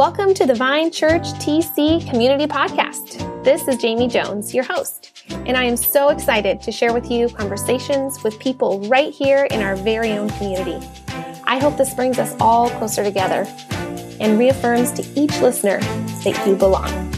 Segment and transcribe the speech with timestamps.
[0.00, 3.44] Welcome to the Vine Church TC Community Podcast.
[3.44, 7.28] This is Jamie Jones, your host, and I am so excited to share with you
[7.28, 10.78] conversations with people right here in our very own community.
[11.44, 13.44] I hope this brings us all closer together
[14.18, 17.12] and reaffirms to each listener that you belong.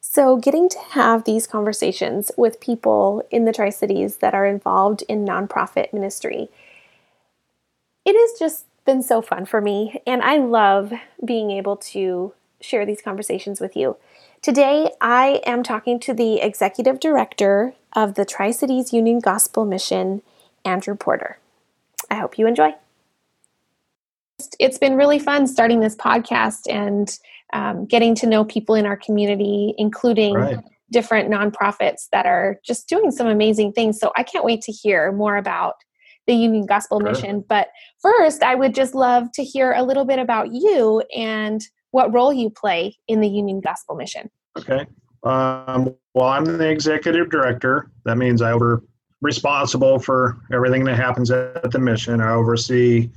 [0.00, 5.04] So, getting to have these conversations with people in the Tri Cities that are involved
[5.08, 6.50] in nonprofit ministry
[8.08, 12.86] it has just been so fun for me, and I love being able to share
[12.86, 13.98] these conversations with you.
[14.40, 20.22] Today, I am talking to the executive director of the Tri Cities Union Gospel Mission,
[20.64, 21.38] Andrew Porter.
[22.10, 22.70] I hope you enjoy.
[24.58, 27.18] It's been really fun starting this podcast and
[27.52, 30.64] um, getting to know people in our community, including right.
[30.90, 34.00] different nonprofits that are just doing some amazing things.
[34.00, 35.74] So I can't wait to hear more about
[36.28, 37.42] the Union Gospel Mission.
[37.48, 37.68] But
[38.00, 42.32] first, I would just love to hear a little bit about you and what role
[42.32, 44.30] you play in the Union Gospel Mission.
[44.56, 44.86] Okay.
[45.24, 47.90] Um, well, I'm the executive director.
[48.04, 48.84] That means I over
[49.22, 52.20] responsible for everything that happens at the mission.
[52.20, 53.10] I oversee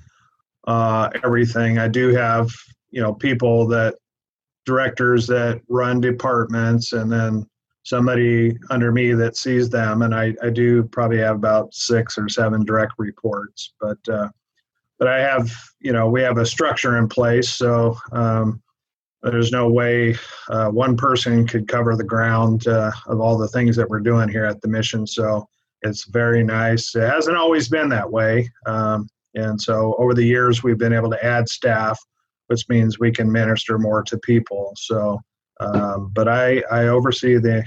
[0.67, 1.78] uh, everything.
[1.78, 2.50] I do have
[2.92, 3.95] you know people that
[4.66, 7.45] directors that run departments, and then
[7.83, 12.29] somebody under me that sees them, and I, I do probably have about six or
[12.29, 13.73] seven direct reports.
[13.79, 14.29] But uh,
[14.99, 18.61] but I have you know we have a structure in place, so um,
[19.23, 20.15] there's no way
[20.49, 24.29] uh, one person could cover the ground uh, of all the things that we're doing
[24.29, 25.05] here at the mission.
[25.05, 25.47] So
[25.83, 26.95] it's very nice.
[26.95, 31.09] It hasn't always been that way, um, and so over the years we've been able
[31.09, 31.99] to add staff,
[32.47, 34.73] which means we can minister more to people.
[34.75, 35.19] So
[35.62, 37.64] um, but I, I oversee the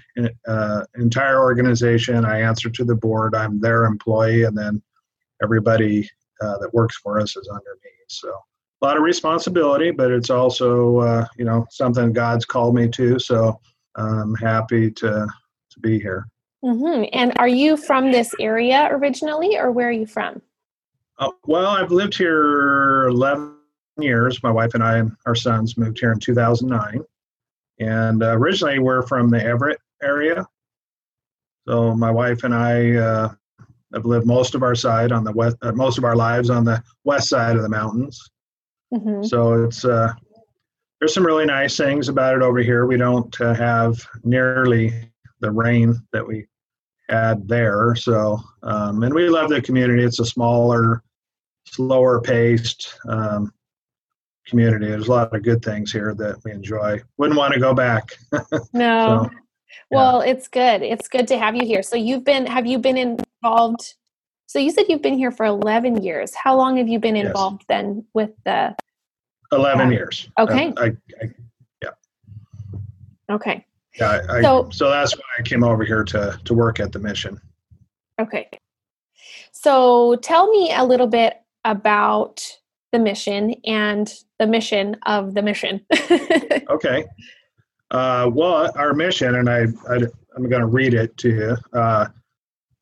[0.49, 2.25] uh, entire organization.
[2.25, 3.35] I answer to the board.
[3.35, 4.83] I'm their employee, and then
[5.43, 6.11] everybody
[6.41, 7.91] uh, that works for us is under me.
[8.09, 12.89] So a lot of responsibility, but it's also uh, you know something God's called me
[12.89, 13.19] to.
[13.19, 13.61] So
[13.95, 15.27] I'm happy to
[15.71, 16.27] to be here.
[16.65, 17.05] Mm-hmm.
[17.13, 20.43] And are you from this area originally, or where are you from?
[21.19, 23.55] Uh, well, I've lived here 11
[23.99, 24.43] years.
[24.43, 27.05] My wife and I and our sons moved here in 2009.
[27.81, 30.47] And uh, originally, we're from the Everett area.
[31.67, 33.35] So my wife and I uh,
[33.95, 36.65] have lived most of our side on the west, uh, most of our lives on
[36.65, 38.21] the west side of the mountains.
[38.93, 39.25] Mm-hmm.
[39.25, 40.13] So it's uh,
[41.01, 42.87] there's some really nice things about it over here.
[42.87, 44.93] We don't uh, have nearly
[45.41, 46.47] the rain that we
[47.09, 47.95] had there.
[47.95, 50.05] So um, and we love the community.
[50.05, 51.03] It's a smaller,
[51.67, 52.99] slower paced.
[53.09, 53.53] Um,
[54.47, 54.87] community.
[54.87, 57.01] There's a lot of good things here that we enjoy.
[57.17, 58.11] Wouldn't want to go back.
[58.73, 59.29] no.
[59.29, 59.31] So,
[59.91, 60.33] well, yeah.
[60.33, 60.83] it's good.
[60.83, 61.83] It's good to have you here.
[61.83, 63.95] So you've been have you been involved
[64.47, 66.35] so you said you've been here for 11 years.
[66.35, 67.67] How long have you been involved yes.
[67.77, 68.77] then with the
[69.53, 70.29] 11 uh, years.
[70.39, 70.73] Okay.
[70.77, 70.87] Uh, I,
[71.23, 71.31] I,
[71.83, 71.91] yeah.
[73.31, 73.67] Okay.
[73.99, 74.23] Yeah.
[74.29, 77.41] I, so, so that's why I came over here to, to work at the mission.
[78.21, 78.49] Okay.
[79.53, 82.47] So tell me a little bit about
[82.95, 85.85] the mission and the mission of the mission.
[86.71, 87.05] okay.
[87.91, 89.97] Uh, well, our mission, and I, I
[90.37, 91.57] am going to read it to you.
[91.79, 92.07] Uh,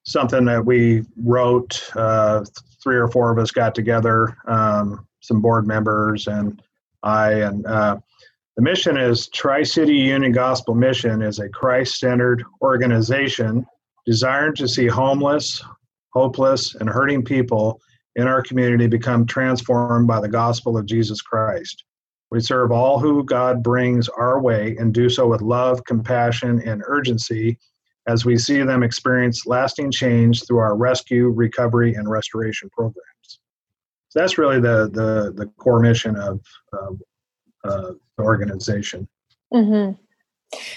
[0.05, 1.91] something that we wrote.
[1.97, 2.45] Uh,
[2.83, 6.61] three or four of us got together, um, some board members, and
[7.03, 7.33] I.
[7.33, 7.97] And uh,
[8.57, 13.65] the mission is Tri City Union Gospel Mission is a Christ-centered organization
[14.05, 15.65] desired to see homeless,
[16.13, 17.81] hopeless, and hurting people
[18.17, 21.85] in our community become transformed by the gospel of Jesus Christ.
[22.31, 26.83] We serve all who God brings our way and do so with love, compassion, and
[26.87, 27.59] urgency
[28.07, 33.39] as we see them experience lasting change through our rescue, recovery, and restoration programs.
[34.09, 36.41] So that's really the, the, the core mission of
[36.73, 36.93] uh,
[37.65, 39.09] uh, the organization.
[39.53, 39.93] Mm-hmm.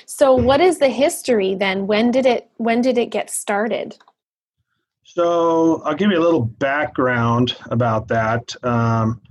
[0.06, 1.88] So, what is the history then?
[1.88, 3.98] When did it when did it get started?
[5.06, 8.54] So I'll give you a little background about that.
[8.64, 9.22] Um,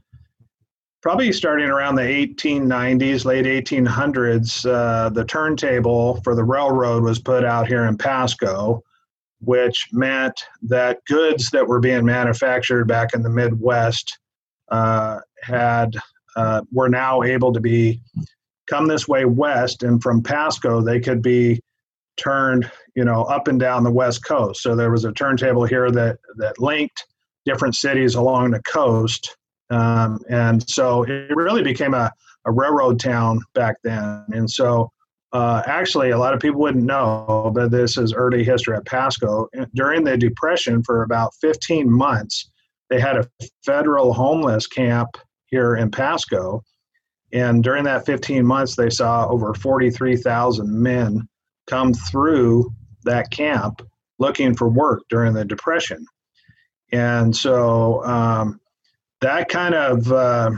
[1.03, 7.45] probably starting around the 1890s, late 1800s, uh, the turntable for the railroad was put
[7.45, 8.83] out here in Pasco,
[9.41, 14.17] which meant that goods that were being manufactured back in the Midwest
[14.71, 15.97] uh, had
[16.37, 18.01] uh, were now able to be
[18.69, 21.61] come this way west, and from Pasco they could be
[22.17, 24.63] turned you know up and down the west coast.
[24.63, 27.07] So there was a turntable here that that linked
[27.45, 29.37] different cities along the coast.
[29.71, 32.11] Um, and so it really became a,
[32.47, 34.25] a railroad town back then.
[34.33, 34.91] And so
[35.33, 39.49] uh, actually a lot of people wouldn't know but this is early history at pasco.
[39.75, 42.51] During the depression for about 15 months
[42.91, 43.29] they had a
[43.65, 45.17] federal homeless camp
[45.47, 46.63] here in Pasco.
[47.33, 51.27] And during that 15 months, they saw over 43,000 men
[51.67, 52.73] come through
[53.05, 53.83] that camp
[54.19, 56.07] looking for work during the Depression.
[56.93, 58.61] And so um,
[59.21, 60.51] that kind of, uh,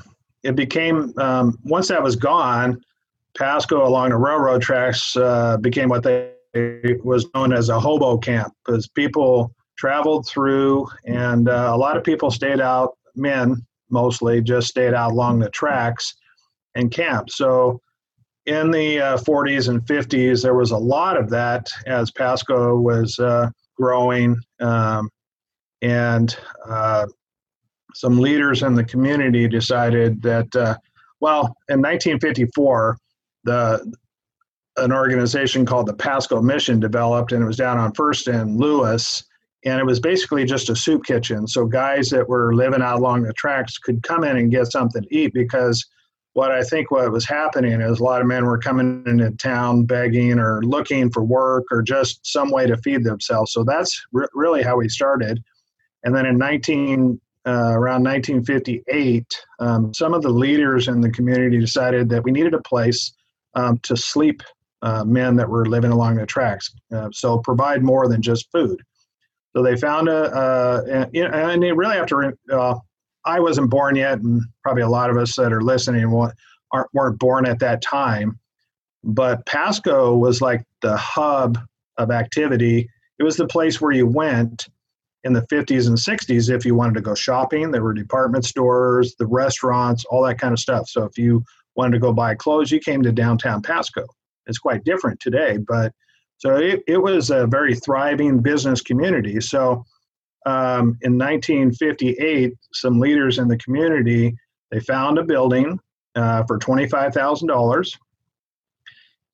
[0.43, 2.83] it became, um, once that was gone,
[3.37, 6.33] Pasco along the railroad tracks uh, became what they
[7.05, 12.05] was known as a hobo camp because people traveled through and uh, a lot of
[12.05, 16.15] people stayed out, men mostly, just stayed out along the tracks
[16.75, 17.33] and camped.
[17.33, 17.81] So
[18.47, 23.19] in the uh, 40s and 50s, there was a lot of that as Pasco was
[23.19, 24.37] uh, growing.
[24.61, 25.11] Um,
[25.83, 26.37] and
[26.69, 27.07] uh,
[27.95, 30.77] some leaders in the community decided that, uh,
[31.21, 32.97] well, in 1954,
[33.45, 33.93] the
[34.79, 39.25] an organization called the Pasco Mission developed, and it was down on First and Lewis,
[39.65, 41.47] and it was basically just a soup kitchen.
[41.47, 45.03] So guys that were living out along the tracks could come in and get something
[45.03, 45.85] to eat because
[46.37, 49.87] what I think what was happening is a lot of men were coming into town
[49.87, 53.55] begging or looking for work or just some way to feed themselves.
[53.55, 55.43] So that's re- really how we started.
[56.05, 59.25] And then in 19 uh, around 1958,
[59.61, 63.15] um, some of the leaders in the community decided that we needed a place
[63.55, 64.43] um, to sleep
[64.83, 66.71] uh, men that were living along the tracks.
[66.95, 68.79] Uh, so provide more than just food.
[69.57, 72.35] So they found a, uh, and, and they really have to.
[73.27, 76.05] I wasn't born yet, and probably a lot of us that are listening
[76.73, 78.39] aren't weren't born at that time.
[79.05, 81.59] But Pasco was like the hub
[81.99, 82.89] of activity.
[83.19, 84.69] It was the place where you went
[85.25, 87.71] in the 50s and 60s if you wanted to go shopping.
[87.71, 90.89] There were department stores, the restaurants, all that kind of stuff.
[90.89, 91.43] So if you
[91.75, 94.07] wanted to go buy clothes, you came to downtown Pasco.
[94.47, 95.93] It's quite different today, but
[96.39, 99.41] so it, it was a very thriving business community.
[99.41, 99.85] So
[100.47, 104.35] um, in 1958, some leaders in the community
[104.71, 105.79] they found a building
[106.15, 107.99] uh, for $25,000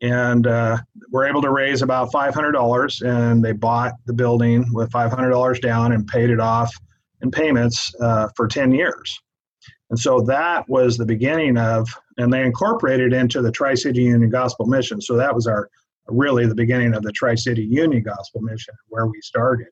[0.02, 0.76] and uh,
[1.10, 6.06] were able to raise about $500 and they bought the building with $500 down and
[6.06, 6.74] paid it off
[7.22, 9.20] in payments uh, for 10 years.
[9.90, 11.88] And so that was the beginning of
[12.18, 15.00] and they incorporated into the tri-city union gospel mission.
[15.00, 15.68] So that was our
[16.08, 19.68] really the beginning of the tri-city union gospel mission where we started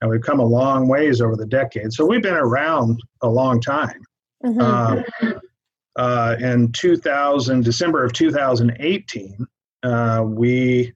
[0.00, 3.60] and we've come a long ways over the decades so we've been around a long
[3.60, 4.02] time
[4.44, 4.60] mm-hmm.
[4.60, 5.02] uh,
[5.96, 9.46] uh, in 2000 december of 2018
[9.84, 10.92] uh, we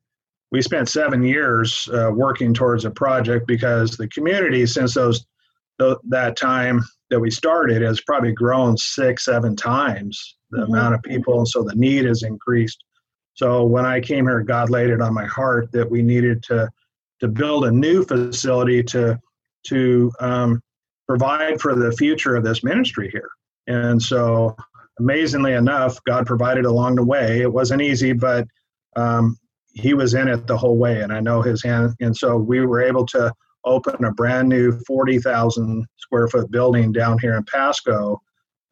[0.50, 5.24] we spent seven years uh, working towards a project because the community since those
[5.80, 10.72] th- that time that we started has probably grown six seven times the mm-hmm.
[10.72, 12.84] amount of people and so the need has increased
[13.34, 16.68] so when i came here god laid it on my heart that we needed to
[17.22, 19.18] to build a new facility to
[19.66, 20.60] to um,
[21.08, 23.30] provide for the future of this ministry here
[23.66, 24.54] and so
[24.98, 28.46] amazingly enough god provided along the way it wasn't easy but
[28.96, 29.38] um,
[29.72, 31.94] he was in it the whole way, and I know his hand.
[32.00, 33.32] And so we were able to
[33.64, 38.20] open a brand new 40,000 square foot building down here in Pasco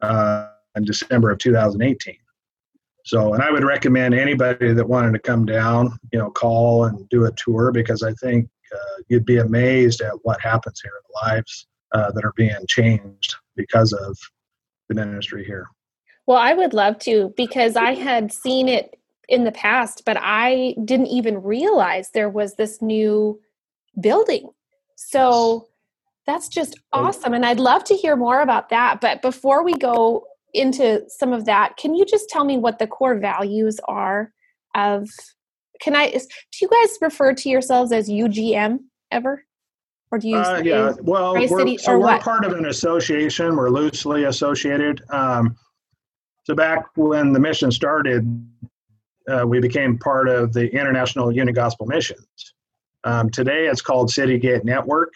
[0.01, 2.15] uh, in December of 2018.
[3.05, 7.07] So, and I would recommend anybody that wanted to come down, you know, call and
[7.09, 11.11] do a tour because I think uh, you'd be amazed at what happens here, in
[11.11, 14.17] the lives uh, that are being changed because of
[14.87, 15.67] the ministry here.
[16.27, 18.95] Well, I would love to because I had seen it
[19.27, 23.39] in the past, but I didn't even realize there was this new
[23.99, 24.49] building.
[24.95, 25.67] So
[26.27, 27.33] that's just awesome.
[27.33, 29.01] And I'd love to hear more about that.
[29.01, 32.87] But before we go into some of that, can you just tell me what the
[32.87, 34.31] core values are
[34.75, 35.09] of
[35.81, 36.19] can I do
[36.61, 38.79] you guys refer to yourselves as UGM
[39.11, 39.43] ever?
[40.11, 42.21] Or do you uh, yeah, well, we're, so we're what?
[42.21, 43.55] part of an association.
[43.55, 45.01] We're loosely associated.
[45.09, 45.55] Um,
[46.43, 48.27] so back when the mission started,
[49.29, 52.27] uh, we became part of the International Union Gospel Missions.
[53.05, 55.13] Um, today it's called Citygate Network,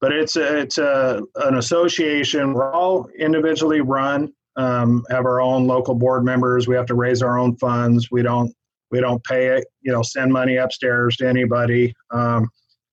[0.00, 2.52] but it's a, it's a, an association.
[2.52, 6.68] We're all individually run, um, have our own local board members.
[6.68, 8.10] We have to raise our own funds.
[8.10, 8.54] We don't
[8.90, 11.92] we don't pay it, you know, send money upstairs to anybody.
[12.12, 12.48] Um,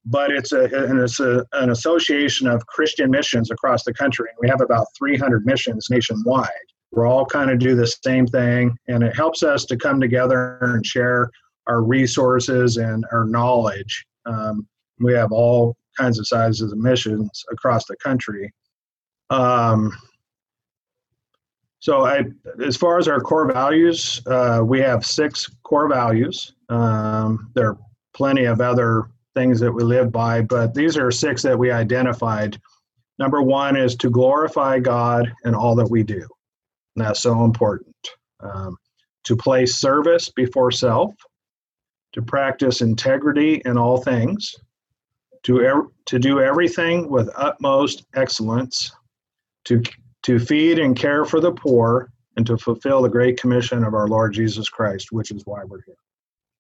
[0.06, 4.30] but it's a and it's a, an association of Christian missions across the country.
[4.40, 6.50] We have about 300 missions nationwide.
[6.92, 10.58] We're all kind of do the same thing, and it helps us to come together
[10.62, 11.30] and share
[11.68, 14.06] our resources and our knowledge.
[14.26, 14.68] Um,
[15.00, 18.52] we have all kinds of sizes of missions across the country.
[19.30, 19.96] Um,
[21.82, 22.26] so, I,
[22.64, 26.54] as far as our core values, uh, we have six core values.
[26.70, 27.78] Um, there are
[28.14, 32.62] plenty of other things that we live by, but these are six that we identified
[33.18, 36.22] number one is to glorify God in all that we do.
[36.96, 37.96] And that's so important.
[38.42, 38.78] Um,
[39.24, 41.16] to place service before self,
[42.14, 44.54] to practice integrity in all things,
[45.44, 48.92] to, ev- to do everything with utmost excellence,
[49.66, 49.82] to,
[50.24, 54.08] to feed and care for the poor, and to fulfill the great commission of our
[54.08, 55.96] Lord Jesus Christ, which is why we're here.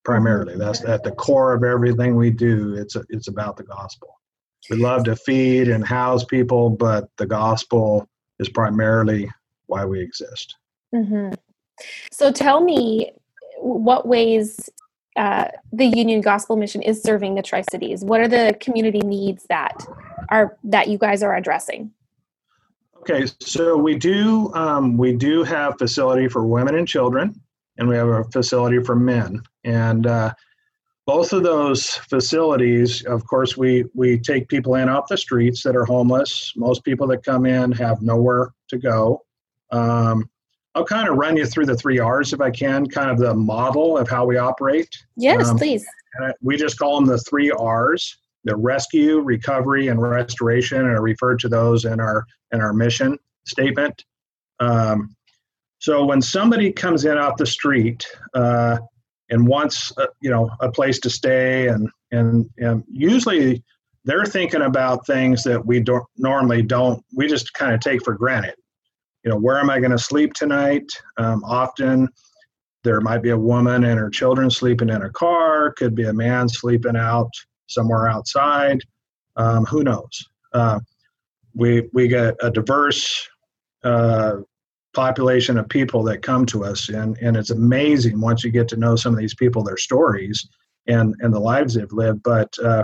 [0.03, 2.73] Primarily, that's at the core of everything we do.
[2.75, 4.19] It's a, it's about the gospel.
[4.69, 8.07] We love to feed and house people, but the gospel
[8.39, 9.29] is primarily
[9.67, 10.55] why we exist.
[10.93, 11.33] Mm-hmm.
[12.11, 13.11] So tell me
[13.59, 14.69] what ways
[15.15, 18.03] uh, the Union Gospel Mission is serving the Tri Cities.
[18.03, 19.85] What are the community needs that
[20.29, 21.91] are that you guys are addressing?
[23.01, 27.39] Okay, so we do um, we do have facility for women and children,
[27.77, 30.33] and we have a facility for men, and uh,
[31.07, 35.75] both of those facilities, of course, we we take people in off the streets that
[35.75, 36.53] are homeless.
[36.55, 39.23] Most people that come in have nowhere to go.
[39.71, 40.29] Um,
[40.75, 43.33] I'll kind of run you through the three R's if I can, kind of the
[43.33, 44.89] model of how we operate.
[45.17, 45.85] Yes, um, please.
[46.41, 50.81] we just call them the three R's: the rescue, recovery, and restoration.
[50.81, 54.03] And I refer to those in our in our mission statement.
[54.59, 55.15] Um,
[55.79, 58.77] so when somebody comes in off the street uh,
[59.29, 63.63] and wants, uh, you know, a place to stay, and and and usually
[64.05, 67.03] they're thinking about things that we don't normally don't.
[67.15, 68.55] We just kind of take for granted
[69.23, 70.89] you know, where am I going to sleep tonight?
[71.17, 72.09] Um, often
[72.83, 76.13] there might be a woman and her children sleeping in a car, could be a
[76.13, 77.29] man sleeping out
[77.67, 78.79] somewhere outside.
[79.35, 80.27] Um, who knows?
[80.53, 80.79] Uh,
[81.53, 83.27] we, we get a diverse
[83.83, 84.37] uh,
[84.93, 88.77] population of people that come to us, and, and it's amazing once you get to
[88.77, 90.47] know some of these people, their stories,
[90.87, 92.23] and, and the lives they've lived.
[92.23, 92.83] But uh,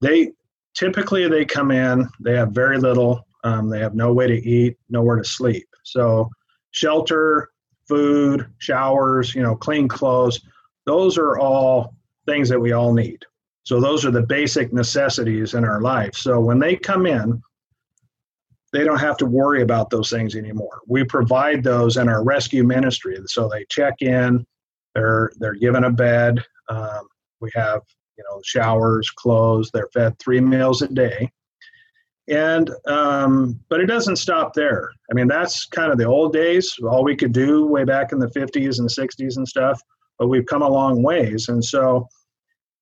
[0.00, 0.32] they
[0.74, 4.76] typically they come in, they have very little um, they have no way to eat,
[4.88, 5.66] nowhere to sleep.
[5.82, 6.30] So,
[6.70, 7.50] shelter,
[7.88, 10.40] food, showers, you know, clean clothes,
[10.86, 11.94] those are all
[12.26, 13.24] things that we all need.
[13.64, 16.14] So, those are the basic necessities in our life.
[16.14, 17.42] So, when they come in,
[18.72, 20.80] they don't have to worry about those things anymore.
[20.86, 23.18] We provide those in our rescue ministry.
[23.26, 24.46] So, they check in,
[24.94, 26.42] they're, they're given a bed.
[26.68, 27.08] Um,
[27.40, 27.82] we have,
[28.16, 31.30] you know, showers, clothes, they're fed three meals a day
[32.28, 36.74] and um, but it doesn't stop there i mean that's kind of the old days
[36.88, 39.80] all we could do way back in the 50s and 60s and stuff
[40.18, 42.06] but we've come a long ways and so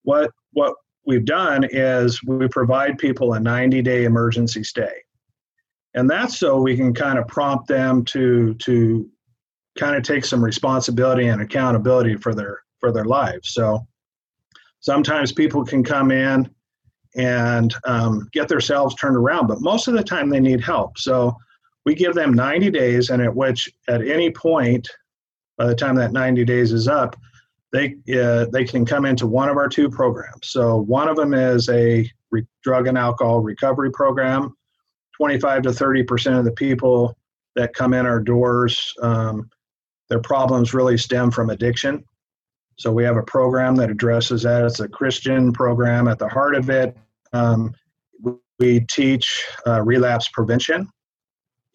[0.02, 0.75] what what
[1.06, 4.92] we've done is we provide people a 90 day emergency stay
[5.94, 9.09] and that's so we can kind of prompt them to to
[9.78, 13.87] kind of take some responsibility and accountability for their for their lives so
[14.80, 16.49] sometimes people can come in
[17.16, 19.47] and um, get themselves turned around.
[19.47, 20.99] But most of the time, they need help.
[20.99, 21.37] So
[21.85, 24.88] we give them 90 days, and at which, at any point,
[25.56, 27.16] by the time that 90 days is up,
[27.73, 30.50] they uh, they can come into one of our two programs.
[30.50, 34.56] So one of them is a re- drug and alcohol recovery program.
[35.21, 37.15] 25 to 30 percent of the people
[37.55, 39.50] that come in our doors, um,
[40.09, 42.03] their problems really stem from addiction.
[42.79, 44.65] So we have a program that addresses that.
[44.65, 46.97] It's a Christian program at the heart of it.
[47.35, 47.75] Um,
[48.59, 50.89] we teach uh, relapse prevention,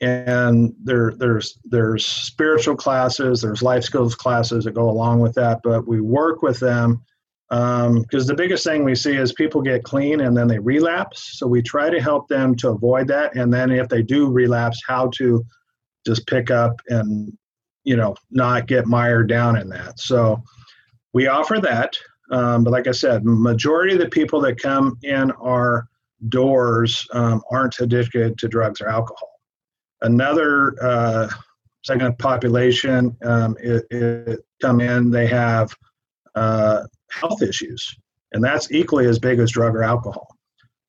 [0.02, 5.60] and there there's there's spiritual classes, there's life skills classes that go along with that.
[5.64, 7.04] But we work with them
[7.50, 11.38] because um, the biggest thing we see is people get clean and then they relapse.
[11.38, 14.82] So we try to help them to avoid that, and then if they do relapse,
[14.88, 15.46] how to
[16.06, 17.36] just pick up and
[17.84, 20.00] you know not get mired down in that.
[20.00, 20.42] So
[21.14, 21.96] we offer that.
[22.32, 25.88] Um, but like I said, majority of the people that come in our
[26.30, 29.30] doors um, aren't addicted to drugs or alcohol.
[30.02, 31.30] Another uh,
[31.84, 35.74] segment population um, it, it, come in, they have
[36.34, 36.84] uh,
[37.20, 37.96] health issues,
[38.34, 40.28] and that's equally as big as drug or alcohol.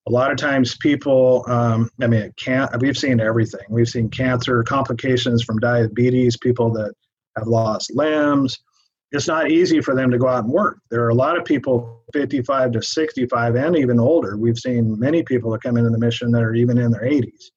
[0.09, 2.71] A lot of times, people, um, I mean, can't.
[2.81, 3.65] We've seen everything.
[3.69, 6.95] We've seen cancer, complications from diabetes, people that
[7.37, 8.59] have lost limbs,
[9.13, 10.79] it's not easy for them to go out and work.
[10.91, 14.37] There are a lot of people 55 to 65 and even older.
[14.37, 17.51] We've seen many people that come into the mission that are even in their 80s.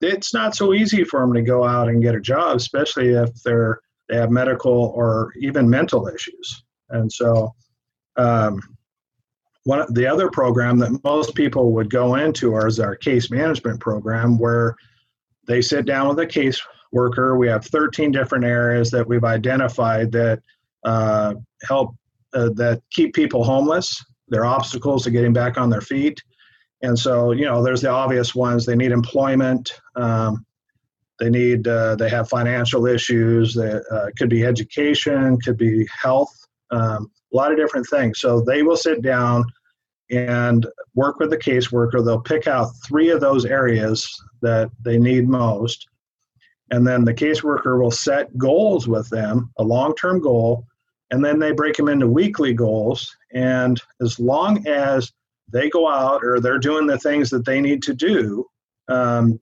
[0.00, 3.30] It's not so easy for them to go out and get a job, especially if
[3.42, 6.64] they're they have medical or even mental issues.
[6.90, 7.54] And so,
[8.16, 8.60] um,
[9.64, 14.38] one the other program that most people would go into is our case management program,
[14.38, 14.74] where
[15.46, 16.60] they sit down with a case
[16.92, 17.36] worker.
[17.36, 20.42] We have 13 different areas that we've identified that
[20.84, 21.34] uh,
[21.66, 21.94] help
[22.34, 24.04] uh, that keep people homeless.
[24.28, 26.20] They're obstacles to getting back on their feet.
[26.82, 28.66] And so, you know, there's the obvious ones.
[28.66, 29.72] They need employment.
[29.94, 30.44] Um,
[31.20, 31.68] they need.
[31.68, 33.54] Uh, they have financial issues.
[33.54, 35.38] That uh, could be education.
[35.40, 36.34] Could be health.
[36.72, 38.20] Um, a lot of different things.
[38.20, 39.44] So they will sit down
[40.10, 42.04] and work with the caseworker.
[42.04, 44.06] They'll pick out three of those areas
[44.42, 45.88] that they need most.
[46.70, 50.66] And then the caseworker will set goals with them, a long term goal,
[51.10, 53.14] and then they break them into weekly goals.
[53.32, 55.12] And as long as
[55.52, 58.46] they go out or they're doing the things that they need to do
[58.88, 59.38] um,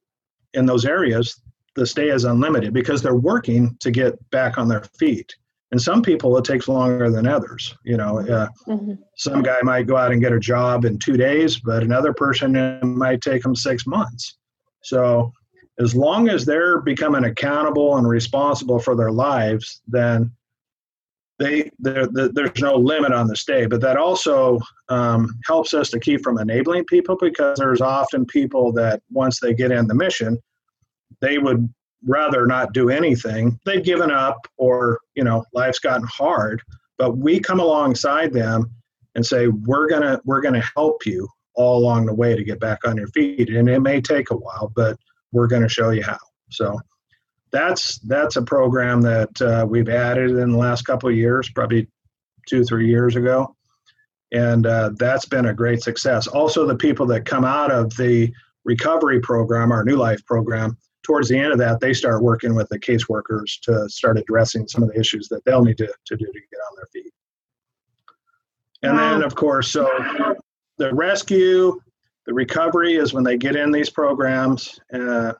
[0.54, 1.40] in those areas,
[1.76, 5.32] the stay is unlimited because they're working to get back on their feet
[5.72, 8.94] and some people it takes longer than others you know uh, mm-hmm.
[9.16, 12.80] some guy might go out and get a job in two days but another person
[12.96, 14.38] might take them six months
[14.82, 15.32] so
[15.78, 20.30] as long as they're becoming accountable and responsible for their lives then
[21.38, 24.58] they there's no limit on the stay but that also
[24.90, 29.54] um, helps us to keep from enabling people because there's often people that once they
[29.54, 30.38] get in the mission
[31.20, 31.72] they would
[32.06, 33.58] rather not do anything.
[33.64, 36.62] They've given up or, you know, life's gotten hard,
[36.98, 38.70] but we come alongside them
[39.14, 42.44] and say, we're going to, we're going to help you all along the way to
[42.44, 43.50] get back on your feet.
[43.50, 44.96] And it may take a while, but
[45.32, 46.18] we're going to show you how.
[46.50, 46.80] So
[47.50, 51.88] that's, that's a program that uh, we've added in the last couple of years, probably
[52.48, 53.54] two, three years ago.
[54.32, 56.28] And uh, that's been a great success.
[56.28, 58.32] Also, the people that come out of the
[58.64, 62.68] recovery program, our New Life program, towards the end of that, they start working with
[62.68, 66.26] the caseworkers to start addressing some of the issues that they'll need to, to do
[66.26, 67.12] to get on their feet.
[68.82, 69.12] And wow.
[69.12, 69.88] then, of course, so
[70.78, 71.78] the rescue,
[72.26, 75.32] the recovery is when they get in these programs uh,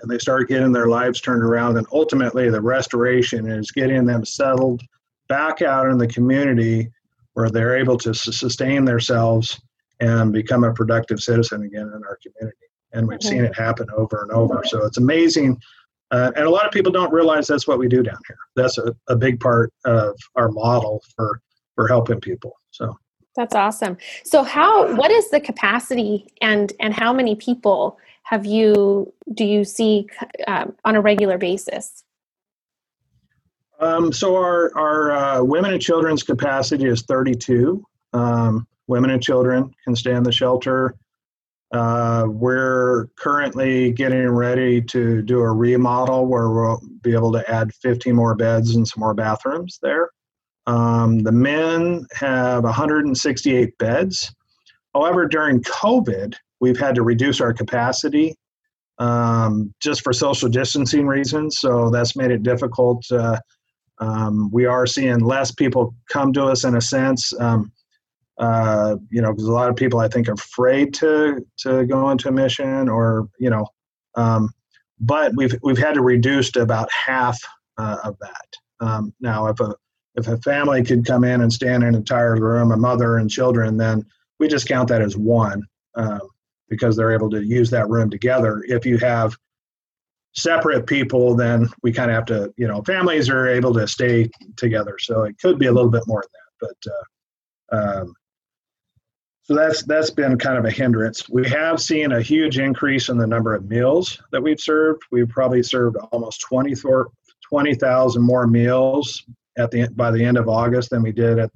[0.00, 1.76] and they start getting their lives turned around.
[1.76, 4.82] And ultimately, the restoration is getting them settled
[5.28, 6.90] back out in the community
[7.32, 9.60] where they're able to sustain themselves
[10.00, 14.22] and become a productive citizen again in our community and we've seen it happen over
[14.22, 14.62] and over.
[14.64, 15.60] So it's amazing.
[16.10, 18.38] Uh, and a lot of people don't realize that's what we do down here.
[18.56, 21.40] That's a, a big part of our model for
[21.74, 22.52] for helping people.
[22.70, 22.96] So
[23.34, 23.96] that's awesome.
[24.24, 29.64] So how what is the capacity and and how many people have you do you
[29.64, 30.06] see
[30.46, 32.04] um, on a regular basis?
[33.80, 37.84] Um, so our our uh, women and children's capacity is 32.
[38.12, 40.94] Um, women and children can stay in the shelter.
[41.72, 47.74] Uh, we're currently getting ready to do a remodel where we'll be able to add
[47.74, 50.10] 15 more beds and some more bathrooms there.
[50.66, 54.34] Um, the men have 168 beds.
[54.94, 58.36] However, during COVID, we've had to reduce our capacity
[58.98, 61.58] um, just for social distancing reasons.
[61.58, 63.04] So that's made it difficult.
[63.10, 63.40] Uh,
[63.98, 67.32] um, we are seeing less people come to us in a sense.
[68.38, 72.10] Uh, you know, because a lot of people I think are afraid to to go
[72.10, 73.66] into a mission, or you know,
[74.16, 74.50] um,
[74.98, 77.38] but we've we've had to reduce to about half
[77.78, 78.46] uh, of that.
[78.80, 79.74] Um, now, if a
[80.16, 83.30] if a family could come in and stand in an entire room, a mother and
[83.30, 84.04] children, then
[84.38, 85.62] we just count that as one
[85.94, 86.20] um,
[86.68, 88.64] because they're able to use that room together.
[88.66, 89.36] If you have
[90.34, 94.28] separate people, then we kind of have to, you know, families are able to stay
[94.56, 94.96] together.
[94.98, 96.76] So it could be a little bit more than that,
[97.70, 98.14] but uh, um,
[99.44, 101.28] so that's that's been kind of a hindrance.
[101.28, 105.02] We have seen a huge increase in the number of meals that we've served.
[105.12, 109.24] We've probably served almost 20,000 more meals
[109.58, 111.50] at the by the end of August than we did at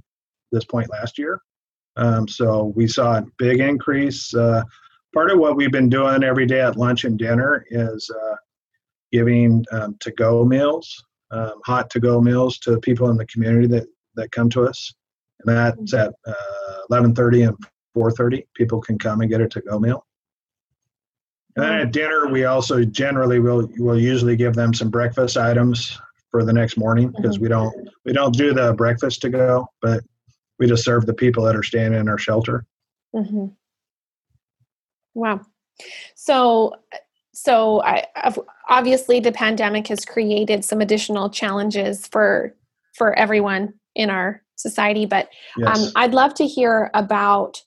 [0.53, 1.41] this point last year.
[1.97, 4.35] Um, so we saw a big increase.
[4.35, 4.65] Uh,
[5.15, 8.37] part of what we've been doing every day at lunch and dinner is uh,
[9.13, 14.31] giving um, to-go meals, um, hot to-go meals to people in the community that that
[14.31, 14.93] come to us,
[15.41, 16.35] and that's at uh,
[16.91, 17.57] 11:30 and
[17.99, 20.07] 4.30 people can come and get a to-go meal
[21.57, 25.99] and then at dinner we also generally will will usually give them some breakfast items
[26.31, 27.45] for the next morning because mm-hmm.
[27.45, 30.03] we don't we don't do the breakfast to go but
[30.59, 32.65] we just serve the people that are staying in our shelter
[33.15, 33.47] mm-hmm.
[35.15, 35.41] wow
[36.15, 36.75] so
[37.35, 38.05] so I,
[38.69, 42.55] obviously the pandemic has created some additional challenges for
[42.95, 45.79] for everyone in our society but yes.
[45.79, 47.63] um, i'd love to hear about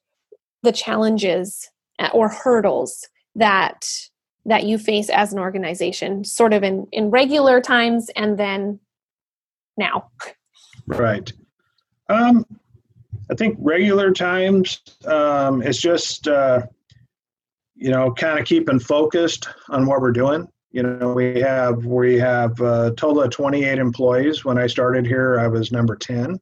[0.64, 1.70] the challenges
[2.00, 3.88] uh, or hurdles that
[4.46, 8.80] that you face as an organization sort of in in regular times and then
[9.78, 10.10] now.
[10.88, 11.32] Right.
[12.10, 12.46] Um
[13.30, 16.64] i think regular times um it's just uh
[17.76, 20.48] you know kind of keeping focused on what we're doing.
[20.72, 24.44] You know we have we have a total of 28 employees.
[24.44, 26.40] When i started here i was number 10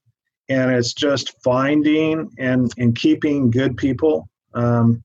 [0.49, 4.27] and it's just finding and and keeping good people.
[4.53, 5.03] Um,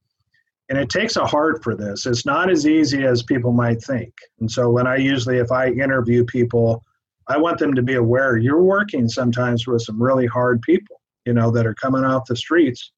[0.70, 2.06] and it takes a heart for this.
[2.06, 4.12] It's not as easy as people might think.
[4.40, 6.82] And so when I usually, if I interview people,
[7.28, 11.32] I want them to be aware you're working sometimes with some really hard people, you
[11.32, 12.92] know, that are coming off the streets.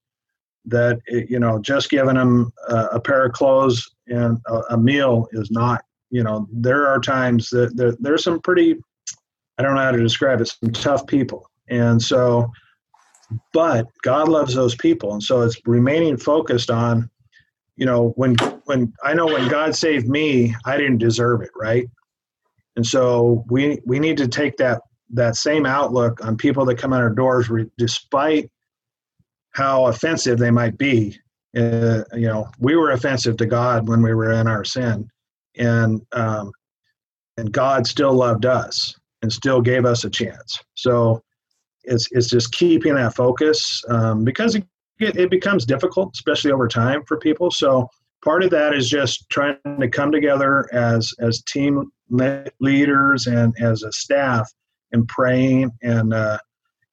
[0.69, 5.29] That you know, just giving them a, a pair of clothes and a, a, meal
[5.31, 5.85] is not.
[6.11, 8.77] You know, there are times that there, there's some pretty,
[9.59, 12.51] I don't know how to describe it, some tough people, and so,
[13.53, 17.11] but God loves those people, and so it's remaining focused on
[17.77, 21.87] you know when when i know when god saved me i didn't deserve it right?
[22.77, 26.93] And so we we need to take that that same outlook on people that come
[26.93, 28.51] in our doors re, despite
[29.53, 31.19] how offensive they might be.
[31.57, 35.09] Uh, you know we were offensive to god when we were in our sin.
[35.57, 36.53] And um,
[37.39, 40.63] and god still loved us and still gave us a chance.
[40.75, 41.23] So
[41.87, 44.65] it's it's just keeping that focus um, because it
[44.99, 47.51] it, it becomes difficult, especially over time for people.
[47.51, 47.89] So
[48.25, 51.91] part of that is just trying to come together as as team
[52.61, 54.51] leaders and as a staff
[54.93, 56.39] and praying and uh,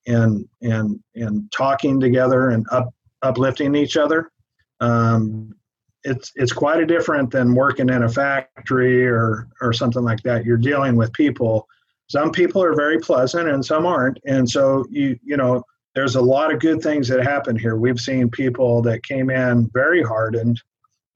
[0.07, 4.31] and and and talking together and up uplifting each other.
[4.79, 5.55] Um,
[6.03, 10.45] it's it's quite a different than working in a factory or or something like that.
[10.45, 11.67] You're dealing with people.
[12.13, 15.63] Some people are very pleasant and some aren't, and so you you know
[15.95, 17.75] there's a lot of good things that happen here.
[17.75, 20.61] We've seen people that came in very hardened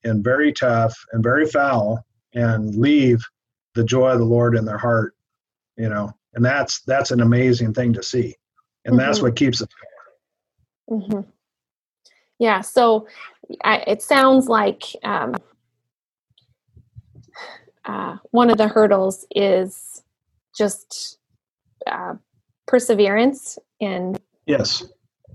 [0.04, 3.24] and very tough and very foul and leave
[3.76, 5.14] the joy of the Lord in their heart,
[5.76, 8.34] you know, and that's that's an amazing thing to see,
[8.84, 8.98] and mm-hmm.
[8.98, 9.70] that's what keeps it.
[10.90, 11.30] Mm-hmm.
[12.40, 12.62] Yeah.
[12.62, 13.08] So
[13.64, 15.36] I, it sounds like um,
[17.86, 20.02] uh, one of the hurdles is
[20.58, 21.20] just
[21.86, 22.14] uh,
[22.66, 24.86] perseverance and Yes.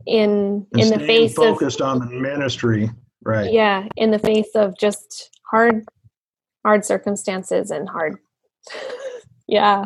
[0.07, 2.91] In and in the face of focused of, on the ministry,
[3.23, 3.53] right?
[3.53, 5.87] Yeah, in the face of just hard,
[6.65, 8.17] hard circumstances and hard.
[9.47, 9.85] yeah.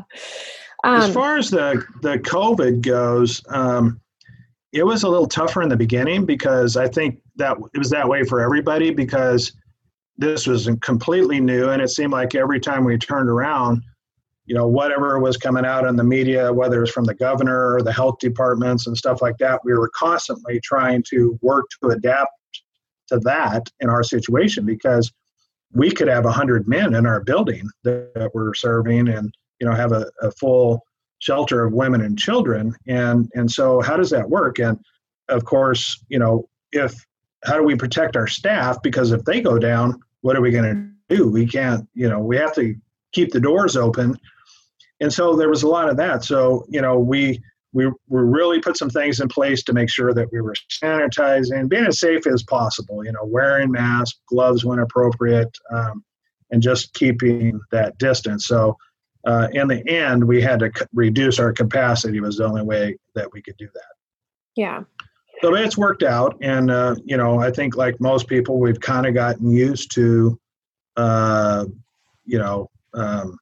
[0.84, 4.00] Um, as far as the the COVID goes, um,
[4.72, 8.08] it was a little tougher in the beginning because I think that it was that
[8.08, 9.52] way for everybody because
[10.16, 13.82] this was completely new and it seemed like every time we turned around
[14.46, 17.82] you know, whatever was coming out in the media, whether it's from the governor or
[17.82, 22.30] the health departments and stuff like that, we were constantly trying to work to adapt
[23.08, 25.12] to that in our situation because
[25.72, 29.92] we could have 100 men in our building that we're serving and, you know, have
[29.92, 30.80] a, a full
[31.18, 32.72] shelter of women and children.
[32.86, 34.60] And, and so how does that work?
[34.60, 34.78] And
[35.28, 36.94] of course, you know, if,
[37.44, 38.80] how do we protect our staff?
[38.82, 41.28] Because if they go down, what are we going to do?
[41.28, 42.76] We can't, you know, we have to
[43.12, 44.18] keep the doors open
[45.00, 46.24] and so there was a lot of that.
[46.24, 47.40] So you know, we
[47.72, 51.68] we we really put some things in place to make sure that we were sanitizing,
[51.68, 53.04] being as safe as possible.
[53.04, 56.04] You know, wearing masks, gloves when appropriate, um,
[56.50, 58.46] and just keeping that distance.
[58.46, 58.76] So.
[59.26, 62.20] Uh, in the end, we had to c- reduce our capacity.
[62.20, 63.96] Was the only way that we could do that.
[64.54, 64.84] Yeah.
[65.42, 69.06] So it's worked out, and uh, you know, I think like most people, we've kind
[69.06, 70.38] of gotten used to,
[70.96, 71.66] uh,
[72.24, 73.36] you know, um,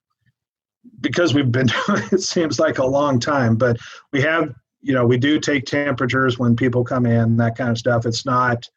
[1.05, 3.77] because we've been doing it seems like a long time but
[4.13, 4.53] we have
[4.85, 8.05] you know we do take temperatures when people come in that kind of stuff.
[8.07, 8.69] It's not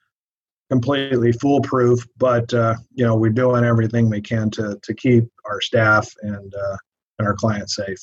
[0.70, 5.62] completely foolproof but uh, you know we're doing everything we can to to keep our
[5.62, 6.78] staff and uh,
[7.20, 8.00] and our clients safe.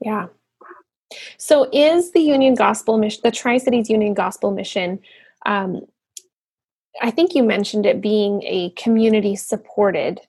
[0.00, 0.26] Yeah.
[1.38, 4.98] So is the union gospel mission the tri-cities union gospel mission
[5.46, 5.80] um,
[7.02, 10.20] i think you mentioned it being a community supported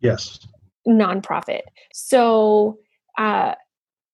[0.00, 0.46] yes
[0.86, 1.62] nonprofit.
[1.92, 2.78] So,
[3.18, 3.54] uh,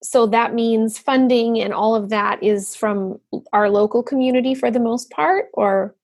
[0.02, 3.20] so that means funding and all of that is from
[3.52, 5.94] our local community for the most part, or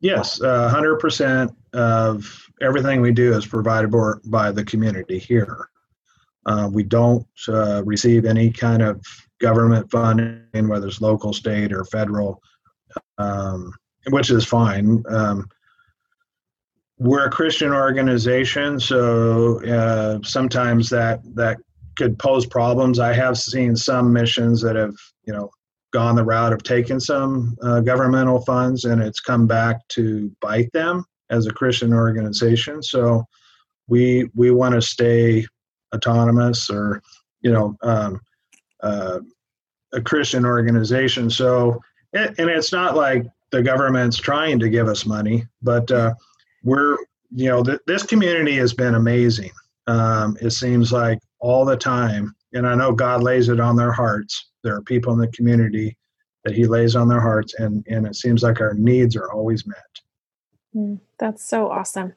[0.00, 3.92] yes, hundred uh, percent of everything we do is provided
[4.24, 5.68] by the community here.
[6.46, 9.00] Uh, we don't uh, receive any kind of
[9.40, 12.42] government funding, whether it's local, state, or federal,
[13.18, 13.72] um,
[14.08, 15.02] which is fine.
[15.08, 15.48] Um,
[16.98, 21.58] we're a Christian organization, so uh, sometimes that that
[21.96, 22.98] could pose problems.
[22.98, 25.50] I have seen some missions that have, you know,
[25.92, 30.70] gone the route of taking some uh, governmental funds, and it's come back to bite
[30.72, 32.82] them as a Christian organization.
[32.82, 33.24] So
[33.88, 35.46] we we want to stay
[35.94, 37.02] autonomous, or
[37.42, 38.20] you know, um,
[38.82, 39.20] uh,
[39.92, 41.30] a Christian organization.
[41.30, 41.80] So,
[42.12, 46.14] and it's not like the government's trying to give us money, but uh,
[46.64, 46.96] we're
[47.30, 49.50] you know th- this community has been amazing
[49.86, 53.92] um, it seems like all the time and i know god lays it on their
[53.92, 55.96] hearts there are people in the community
[56.44, 59.66] that he lays on their hearts and and it seems like our needs are always
[59.66, 59.76] met
[60.74, 62.14] Mm, that's so awesome.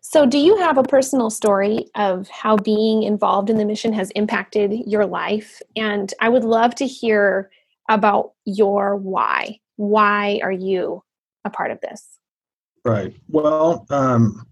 [0.00, 4.10] So, do you have a personal story of how being involved in the mission has
[4.12, 5.60] impacted your life?
[5.76, 7.50] And I would love to hear
[7.90, 9.60] about your why.
[9.76, 11.04] Why are you
[11.44, 12.17] a part of this?
[12.88, 13.14] Right.
[13.28, 14.46] Well, um,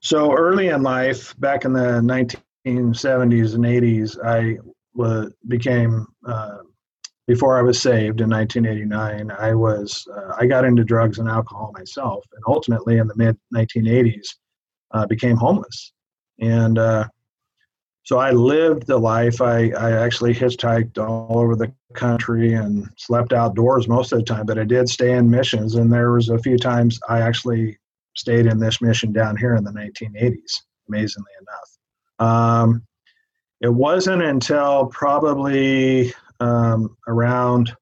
[0.00, 4.58] so early in life, back in the 1970s and 80s, I
[5.48, 6.58] became uh,
[7.26, 9.32] before I was saved in 1989.
[9.32, 13.36] I was uh, I got into drugs and alcohol myself, and ultimately in the mid
[13.52, 14.28] 1980s,
[14.92, 15.92] uh, became homeless.
[16.38, 17.08] And uh,
[18.06, 19.40] so I lived the life.
[19.42, 24.46] I, I actually hitchhiked all over the country and slept outdoors most of the time,
[24.46, 25.74] but I did stay in missions.
[25.74, 27.78] And there was a few times I actually
[28.14, 32.30] stayed in this mission down here in the 1980s, amazingly enough.
[32.30, 32.84] Um,
[33.60, 37.74] it wasn't until probably um, around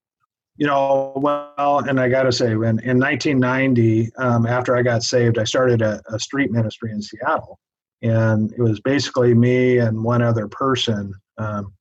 [0.57, 5.03] you know, well, and I got to say, when in 1990, um, after I got
[5.03, 7.59] saved, I started a, a, street ministry in Seattle,
[8.05, 11.73] and it was basically me and one other person um,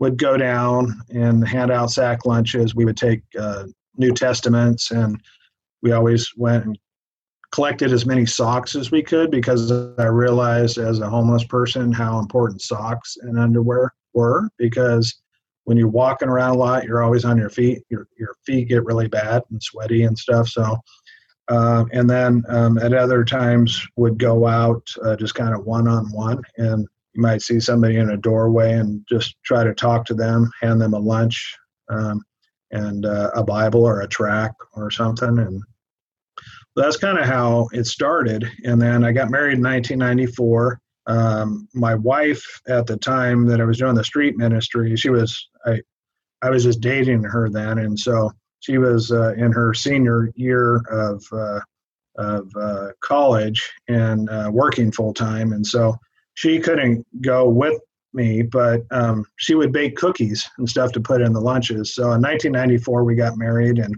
[0.00, 2.74] would go down and hand out sack lunches.
[2.74, 3.64] We would take uh,
[3.96, 5.20] New Testaments, and
[5.80, 6.78] we always went and
[7.52, 12.18] collected as many socks as we could because I realized as a homeless person how
[12.18, 15.14] important socks and underwear were because
[15.64, 17.82] when you're walking around a lot, you're always on your feet.
[17.88, 20.48] Your your feet get really bad and sweaty and stuff.
[20.48, 20.78] So,
[21.48, 25.88] uh, and then um, at other times would go out uh, just kind of one
[25.88, 30.04] on one, and you might see somebody in a doorway and just try to talk
[30.06, 31.56] to them, hand them a lunch,
[31.88, 32.22] um,
[32.70, 35.62] and uh, a Bible or a track or something, and
[36.76, 38.48] that's kind of how it started.
[38.64, 43.64] And then I got married in 1994 um, my wife at the time that I
[43.64, 45.80] was doing the street ministry, she was I,
[46.42, 50.76] I was just dating her then, and so she was uh, in her senior year
[50.90, 51.60] of uh,
[52.16, 55.96] of uh, college and uh, working full time, and so
[56.34, 57.80] she couldn't go with
[58.12, 61.94] me, but um, she would bake cookies and stuff to put in the lunches.
[61.94, 63.94] So in 1994 we got married, and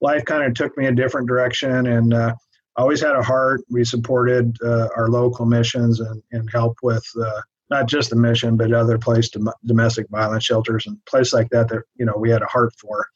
[0.00, 2.34] life kind of took me a different direction, and uh,
[2.76, 3.62] always had a heart.
[3.70, 8.56] We supported uh, our local missions and, and helped with uh, not just the mission,
[8.56, 12.30] but other place dom- domestic violence shelters and places like that that you know we
[12.30, 13.06] had a heart for.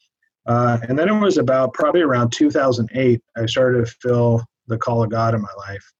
[0.47, 5.03] Uh, and then it was about probably around 2008 I started to feel the call
[5.03, 5.93] of God in my life,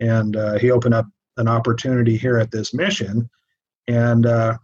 [0.00, 3.28] and uh, He opened up an opportunity here at this mission,
[3.88, 4.56] and uh,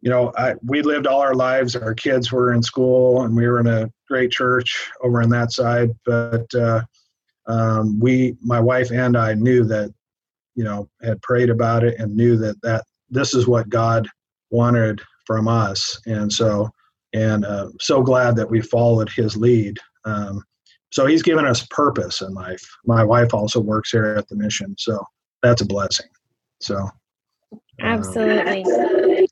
[0.00, 1.74] you know, I, we lived all our lives.
[1.74, 5.52] Our kids were in school, and we were in a great church over on that
[5.52, 5.90] side.
[6.06, 6.82] But uh,
[7.46, 9.92] um, we, my wife and I, knew that,
[10.54, 14.08] you know, had prayed about it and knew that that this is what God
[14.50, 16.70] wanted from us, and so
[17.14, 19.78] and uh, so glad that we followed His lead.
[20.04, 20.42] Um,
[20.90, 22.64] so He's given us purpose in life.
[22.86, 25.04] My wife also works here at the mission, so
[25.42, 26.08] that's a blessing.
[26.60, 29.28] So um, absolutely.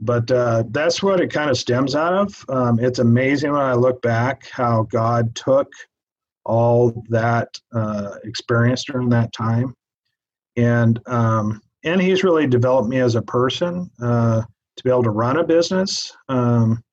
[0.00, 2.44] but uh, that's what it kind of stems out of.
[2.48, 5.72] Um, it's amazing when I look back how God took
[6.44, 9.74] all that uh, experience during that time,
[10.56, 14.42] and um, and he's really developed me as a person uh,
[14.76, 16.14] to be able to run a business.
[16.28, 16.83] Um,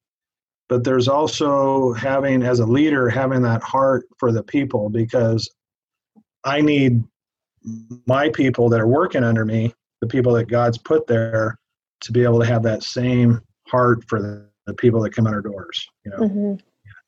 [0.72, 5.54] but there's also having as a leader having that heart for the people because
[6.46, 7.04] I need
[8.08, 11.60] my people that are working under me, the people that God's put there,
[12.00, 15.34] to be able to have that same heart for the, the people that come in
[15.34, 15.86] our doors.
[16.06, 16.18] You know.
[16.20, 16.54] Mm-hmm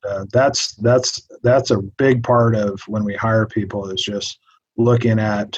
[0.05, 4.39] uh, that's that's that's a big part of when we hire people is just
[4.77, 5.57] looking at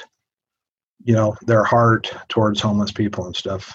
[1.03, 3.73] you know their heart towards homeless people and stuff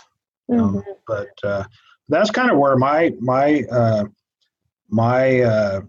[0.50, 0.76] mm-hmm.
[0.76, 1.64] um, but uh,
[2.08, 4.04] that's kind of where my my uh,
[4.90, 5.80] my uh,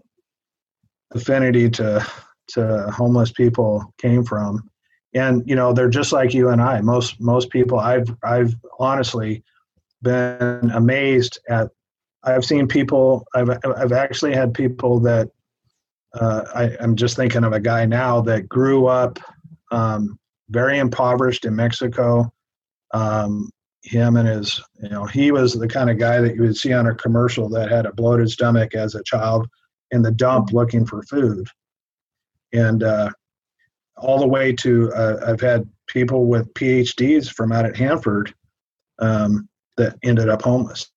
[1.12, 2.06] affinity to
[2.48, 4.68] to homeless people came from
[5.14, 9.42] and you know they're just like you and I most most people I've I've honestly
[10.02, 11.70] been amazed at
[12.24, 13.26] I've seen people.
[13.34, 15.28] I've I've actually had people that
[16.14, 19.18] uh, I, am just thinking of a guy now that grew up
[19.70, 20.18] um,
[20.50, 22.32] very impoverished in Mexico.
[22.92, 23.50] Um,
[23.82, 26.72] him and his, you know, he was the kind of guy that you would see
[26.72, 29.48] on a commercial that had a bloated stomach as a child
[29.90, 31.46] in the dump looking for food,
[32.52, 33.10] and uh,
[33.96, 38.34] all the way to uh, I've had people with PhDs from out at Hanford
[38.98, 40.90] um, that ended up homeless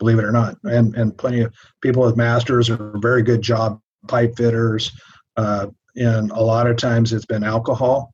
[0.00, 3.80] believe it or not, and and plenty of people with masters are very good job
[4.08, 4.90] pipe fitters,
[5.36, 8.12] uh, and a lot of times it's been alcohol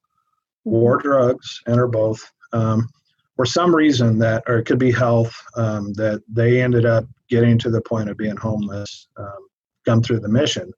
[0.67, 2.31] or drugs, and or both.
[2.53, 2.89] Um,
[3.37, 7.59] for some reason that, or it could be health, um, that they ended up getting
[7.59, 9.49] to the point of being homeless, um,
[9.85, 10.73] come through the mission,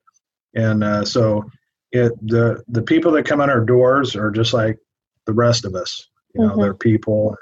[0.55, 1.49] and uh, so
[1.93, 4.77] it the the people that come in our doors are just like
[5.27, 6.09] the rest of us.
[6.35, 6.63] You know, mm-hmm.
[6.63, 7.37] they're people.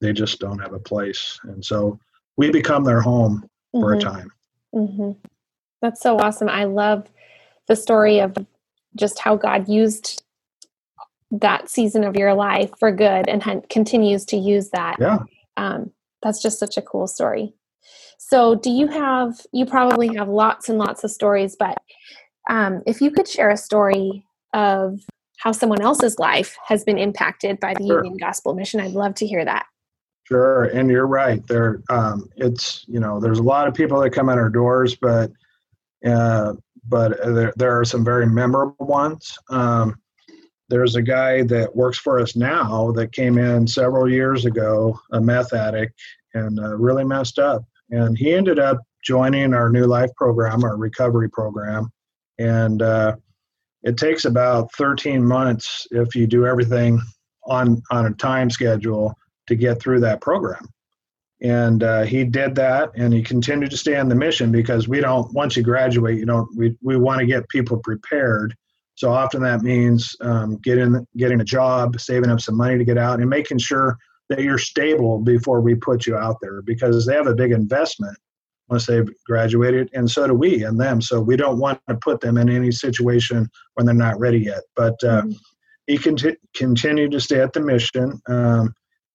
[0.00, 1.98] They just don't have a place, and so
[2.36, 4.08] we become their home for mm-hmm.
[4.08, 4.32] a time.
[4.74, 5.10] Mm-hmm.
[5.80, 6.48] That's so awesome.
[6.48, 7.06] I love
[7.68, 8.36] the story of
[8.96, 10.23] just how God used
[11.40, 14.96] that season of your life for good and continues to use that.
[15.00, 15.18] Yeah.
[15.56, 15.90] Um,
[16.22, 17.54] that's just such a cool story.
[18.18, 21.78] So, do you have, you probably have lots and lots of stories, but
[22.48, 25.00] um, if you could share a story of
[25.38, 27.96] how someone else's life has been impacted by the sure.
[27.96, 29.66] Union Gospel Mission, I'd love to hear that.
[30.26, 31.46] Sure, and you're right.
[31.48, 34.94] There, um, it's you know, there's a lot of people that come in our doors,
[34.94, 35.30] but
[36.06, 36.54] uh,
[36.88, 39.36] but there, there are some very memorable ones.
[39.50, 39.96] Um,
[40.68, 45.20] there's a guy that works for us now that came in several years ago, a
[45.20, 46.00] meth addict,
[46.32, 47.64] and uh, really messed up.
[47.90, 51.90] And he ended up joining our new life program, our recovery program,
[52.38, 53.16] and uh,
[53.82, 57.00] it takes about 13 months if you do everything
[57.46, 59.14] on on a time schedule
[59.46, 60.66] to get through that program
[61.42, 65.00] and uh, he did that and he continued to stay on the mission because we
[65.00, 68.54] don't once you graduate you don't we, we want to get people prepared
[68.94, 72.98] so often that means um, getting getting a job saving up some money to get
[72.98, 77.14] out and making sure that you're stable before we put you out there because they
[77.14, 78.16] have a big investment
[78.68, 82.20] once they've graduated and so do we and them so we don't want to put
[82.20, 85.32] them in any situation when they're not ready yet but uh, mm-hmm.
[85.86, 88.72] he conti- continued to stay at the mission um,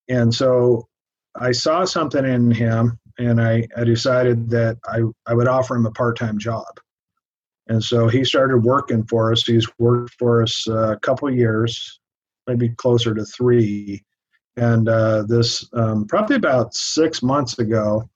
[0.10, 0.88] and so
[1.36, 5.86] I saw something in him and I, I decided that I, I would offer him
[5.86, 6.65] a part-time job.
[7.69, 9.43] And so he started working for us.
[9.45, 11.99] He's worked for us a couple years,
[12.47, 14.03] maybe closer to three.
[14.58, 18.10] And uh, this, um, probably about six months ago,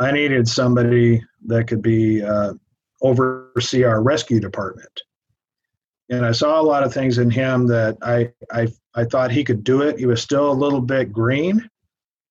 [0.00, 2.54] I needed somebody that could be uh,
[3.02, 5.00] oversee our rescue department.
[6.10, 9.44] And I saw a lot of things in him that I, I, I thought he
[9.44, 9.98] could do it.
[9.98, 11.70] He was still a little bit green,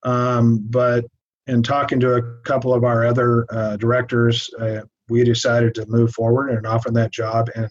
[0.04, 1.06] um, but
[1.48, 4.82] in talking to a couple of our other uh, directors, uh,
[5.12, 7.70] we decided to move forward and offer that job, and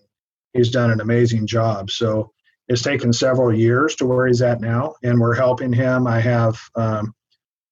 [0.53, 1.91] he's done an amazing job.
[1.91, 2.31] So
[2.69, 6.07] it's taken several years to where he's at now, and we're helping him.
[6.07, 7.15] I have um,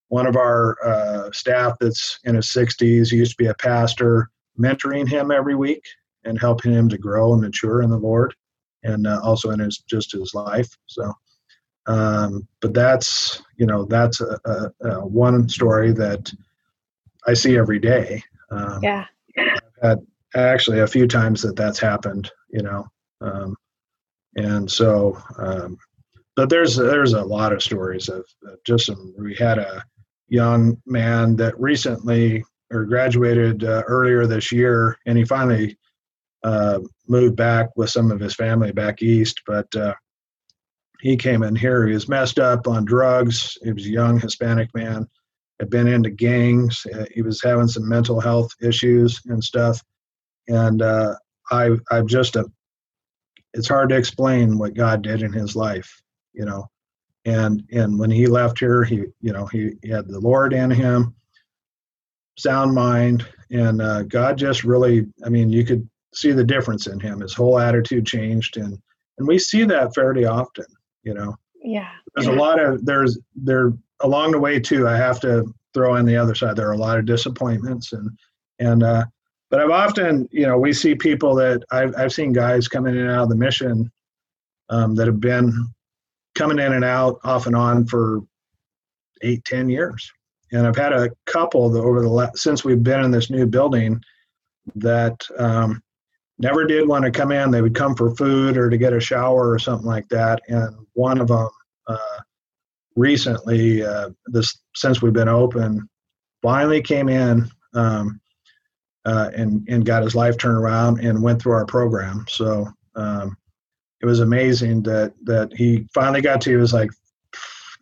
[0.08, 4.30] one of our uh, staff that's in his 60s, he used to be a pastor,
[4.58, 5.84] mentoring him every week
[6.24, 8.34] and helping him to grow and mature in the Lord,
[8.82, 10.68] and uh, also in his just his life.
[10.86, 11.12] So
[11.88, 16.30] um, but that's you know that's a, a, a, one story that
[17.26, 18.22] I see every day.
[18.50, 19.06] Um, yeah.
[20.34, 22.30] Actually a few times that that's happened.
[22.50, 22.86] You know,
[23.20, 23.56] um,
[24.36, 25.78] and so um,
[26.36, 29.14] but there's there's a lot of stories of, of just some.
[29.18, 29.82] We had a
[30.28, 35.78] young man that recently or graduated uh, earlier this year, and he finally
[36.44, 39.74] uh, moved back with some of his family back east, but.
[39.74, 39.94] Uh,
[41.00, 41.86] he came in here.
[41.86, 43.56] He was messed up on drugs.
[43.62, 45.06] He was a young Hispanic man,
[45.60, 46.86] had been into gangs.
[46.94, 49.82] Uh, he was having some mental health issues and stuff.
[50.48, 51.14] And uh,
[51.50, 52.46] I, I've just a,
[53.54, 56.68] it's hard to explain what God did in his life, you know.
[57.24, 60.70] And and when he left here, he, you know, he, he had the Lord in
[60.70, 61.14] him,
[62.38, 67.00] sound mind, and uh, God just really, I mean, you could see the difference in
[67.00, 67.20] him.
[67.20, 68.78] His whole attitude changed, and
[69.18, 70.64] and we see that fairly often
[71.08, 75.20] you know yeah there's a lot of there's there along the way too i have
[75.20, 78.10] to throw in the other side there are a lot of disappointments and
[78.58, 79.04] and uh
[79.50, 83.02] but i've often you know we see people that i've, I've seen guys coming in
[83.02, 83.90] and out of the mission
[84.70, 85.52] um, that have been
[86.34, 88.20] coming in and out off and on for
[89.22, 90.10] eight ten years
[90.52, 93.46] and i've had a couple that over the last since we've been in this new
[93.46, 94.00] building
[94.74, 95.82] that um,
[96.38, 97.50] never did want to come in.
[97.50, 100.40] They would come for food or to get a shower or something like that.
[100.48, 101.48] And one of them
[101.86, 102.18] uh,
[102.98, 105.88] recently, uh, this since we've been open,
[106.42, 108.20] finally came in um,
[109.04, 112.24] uh, and and got his life turned around and went through our program.
[112.28, 113.36] So um,
[114.00, 116.50] it was amazing that that he finally got to.
[116.50, 116.90] He was like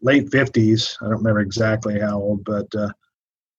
[0.03, 0.97] late fifties.
[1.01, 2.91] I don't remember exactly how old, but uh,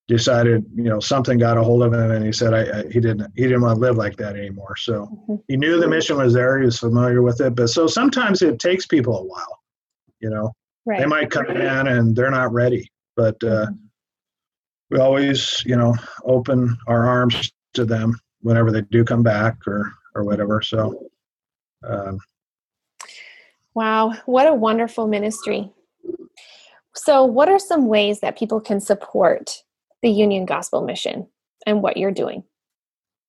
[0.08, 3.00] decided you know something got a hold of him and he said I, I, he
[3.00, 5.36] didn't he didn't want to live like that anymore so mm-hmm.
[5.50, 8.58] he knew the mission was there he was familiar with it but so sometimes it
[8.58, 9.60] takes people a while
[10.22, 10.54] you know
[10.88, 11.00] right.
[11.00, 13.74] they might come in and they're not ready but uh, mm-hmm.
[14.90, 19.92] we always you know open our arms to them whenever they do come back or
[20.16, 21.10] or whatever so
[21.84, 22.18] um,
[23.76, 25.72] wow what a wonderful ministry
[26.96, 29.64] so what are some ways that people can support
[30.02, 31.28] the Union Gospel Mission
[31.66, 32.44] and what you're doing?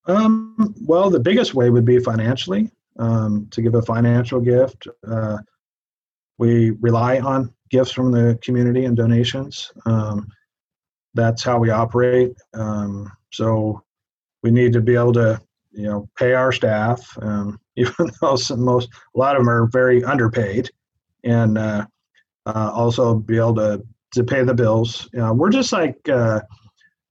[0.05, 2.71] Um, well, the biggest way would be financially.
[2.97, 4.87] um, to give a financial gift.
[5.07, 5.37] Uh,
[6.39, 9.71] we rely on gifts from the community and donations.
[9.85, 10.27] Um,
[11.13, 12.31] that's how we operate.
[12.53, 13.83] Um, so
[14.41, 15.39] we need to be able to,
[15.71, 19.67] you know, pay our staff, um, even though some, most a lot of them are
[19.67, 20.69] very underpaid,
[21.23, 21.85] and uh,
[22.45, 25.07] uh, also be able to to pay the bills.
[25.13, 26.41] You know, we're just like uh,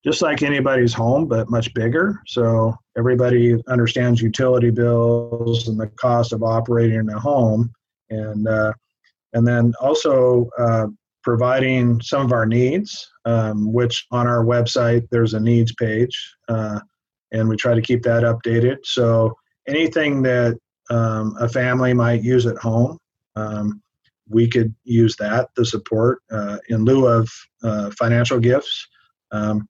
[0.04, 2.20] just like anybody's home, but much bigger.
[2.26, 7.72] So everybody understands utility bills and the cost of operating a home,
[8.10, 8.72] and uh,
[9.32, 10.86] and then also uh,
[11.22, 16.16] providing some of our needs, um, which on our website there's a needs page,
[16.48, 16.80] uh,
[17.32, 18.78] and we try to keep that updated.
[18.84, 20.58] So anything that
[20.90, 22.98] um, a family might use at home,
[23.36, 23.82] um,
[24.28, 27.28] we could use that the support uh, in lieu of
[27.62, 28.86] uh, financial gifts.
[29.30, 29.66] Um,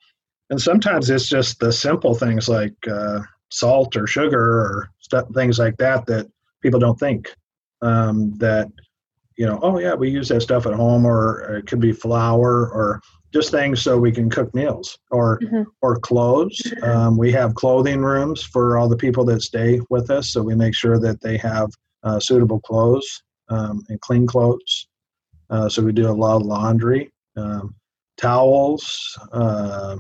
[0.50, 4.90] and sometimes it's just the simple things like uh, salt or sugar or
[5.34, 6.26] things like that that
[6.62, 7.34] people don't think
[7.82, 8.68] um, that
[9.39, 12.68] you know oh yeah we use that stuff at home or it could be flour
[12.70, 13.01] or
[13.32, 15.62] just things so we can cook meals or mm-hmm.
[15.82, 16.61] or clothes.
[16.82, 20.55] Um, we have clothing rooms for all the people that stay with us so we
[20.55, 21.70] make sure that they have
[22.05, 24.89] uh, suitable clothes um, and clean clothes.
[25.51, 27.74] Uh, so we do a lot of laundry um,
[28.16, 29.97] towels uh,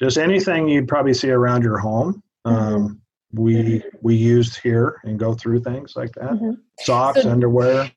[0.00, 2.22] just anything you'd probably see around your home.
[2.46, 2.74] Mm-hmm.
[2.74, 3.00] Um,
[3.32, 6.30] we we used here and go through things like that.
[6.30, 6.52] Mm-hmm.
[6.80, 7.90] socks so, underwear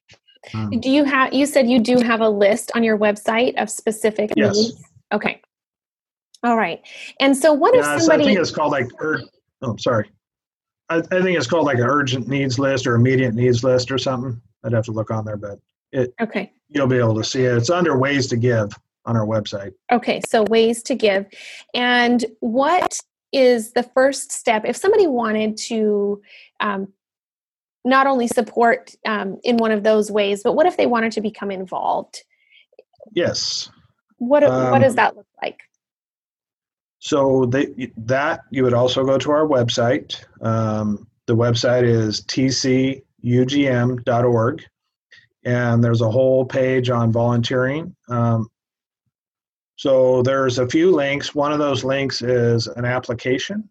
[0.53, 3.69] um, do you have you said you do have a list on your website of
[3.69, 4.55] specific yes.
[4.55, 5.41] needs okay.
[6.43, 6.81] All right.
[7.19, 9.23] And so what yeah, if somebody i think it's called like ur-
[9.61, 10.11] oh sorry.
[10.89, 13.97] I, I think it's called like an urgent needs list or immediate needs list or
[13.97, 14.39] something.
[14.63, 15.59] I'd have to look on there but
[15.91, 16.51] it okay.
[16.69, 17.55] you'll be able to see it.
[17.57, 18.71] It's under ways to give
[19.05, 19.71] on our website.
[19.91, 21.25] Okay, so ways to give.
[21.73, 22.99] And what
[23.31, 24.63] is the first step?
[24.65, 26.21] If somebody wanted to
[26.59, 26.91] um,
[27.87, 31.21] not only support um, in one of those ways, but what if they wanted to
[31.21, 32.23] become involved?
[33.13, 33.69] Yes.
[34.17, 35.61] What um, what does that look like?
[36.99, 40.21] So they, that you would also go to our website.
[40.41, 43.03] Um, the website is tcugm.org,
[45.45, 47.95] and there's a whole page on volunteering.
[48.09, 48.49] Um,
[49.77, 51.35] so there's a few links.
[51.35, 53.69] One of those links is an application.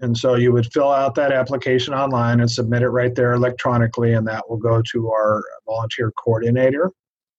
[0.00, 4.14] And so you would fill out that application online and submit it right there electronically,
[4.14, 6.90] and that will go to our volunteer coordinator.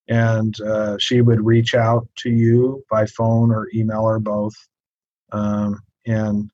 [0.08, 4.54] And uh, she would reach out to you by phone or email or both.
[5.32, 6.50] Um, and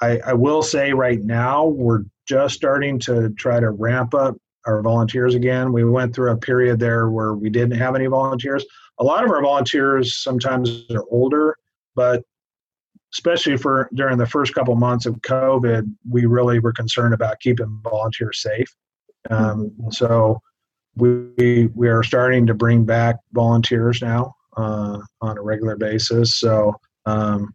[0.00, 4.36] I, I will say right now, we're just starting to try to ramp up
[4.66, 5.72] our volunteers again.
[5.72, 8.64] We went through a period there where we didn't have any volunteers
[8.98, 11.56] a lot of our volunteers sometimes are older,
[11.94, 12.22] but
[13.12, 17.80] especially for during the first couple months of COVID, we really were concerned about keeping
[17.82, 18.74] volunteers safe.
[19.30, 19.90] Um, mm-hmm.
[19.90, 20.40] so
[20.96, 26.38] we we are starting to bring back volunteers now uh, on a regular basis.
[26.38, 26.74] So
[27.06, 27.54] um,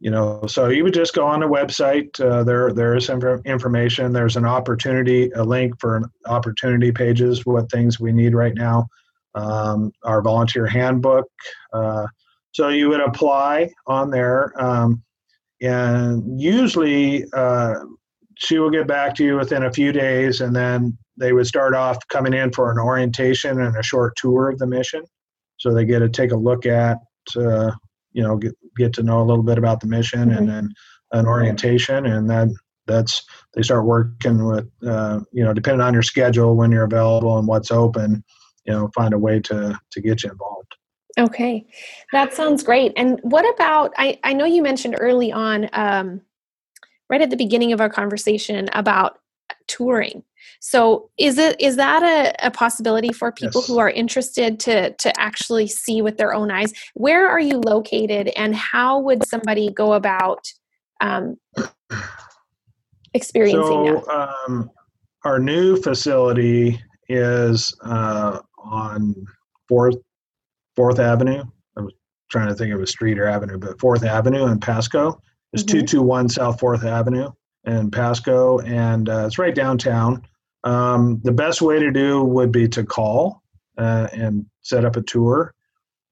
[0.00, 2.20] you know, so you would just go on the website.
[2.20, 4.12] Uh, there there is some information.
[4.12, 7.44] There's an opportunity, a link for opportunity pages.
[7.44, 8.88] What things we need right now
[9.34, 11.26] um, our volunteer handbook.
[11.72, 12.06] Uh,
[12.52, 15.02] so you would apply on there, um,
[15.60, 17.74] and usually uh,
[18.36, 21.74] she will get back to you within a few days, and then they would start
[21.74, 25.02] off coming in for an orientation and a short tour of the mission.
[25.58, 26.98] So they get to take a look at,
[27.36, 27.72] uh,
[28.12, 30.38] you know, get get to know a little bit about the mission, mm-hmm.
[30.38, 30.72] and then
[31.12, 32.54] an orientation, and then
[32.86, 33.22] that's
[33.54, 37.46] they start working with, uh, you know, depending on your schedule when you're available and
[37.46, 38.24] what's open
[38.68, 40.57] you know find a way to to get you involved
[41.18, 41.66] okay
[42.12, 46.20] that sounds great and what about i i know you mentioned early on um,
[47.10, 49.18] right at the beginning of our conversation about
[49.66, 50.22] touring
[50.60, 53.68] so is it is that a, a possibility for people yes.
[53.68, 58.28] who are interested to to actually see with their own eyes where are you located
[58.36, 60.52] and how would somebody go about
[61.00, 61.36] um,
[63.14, 64.36] experiencing so, that?
[64.48, 64.70] Um,
[65.24, 69.14] our new facility is uh, on
[69.68, 69.96] Fourth
[70.78, 71.42] Fourth Avenue.
[71.76, 71.92] I was
[72.30, 75.20] trying to think of a street or avenue, but Fourth Avenue in Pasco.
[75.52, 75.78] is mm-hmm.
[75.78, 77.32] two two one South Fourth Avenue
[77.64, 80.22] in Pasco, and uh, it's right downtown.
[80.62, 83.42] Um, the best way to do would be to call
[83.76, 85.52] uh, and set up a tour.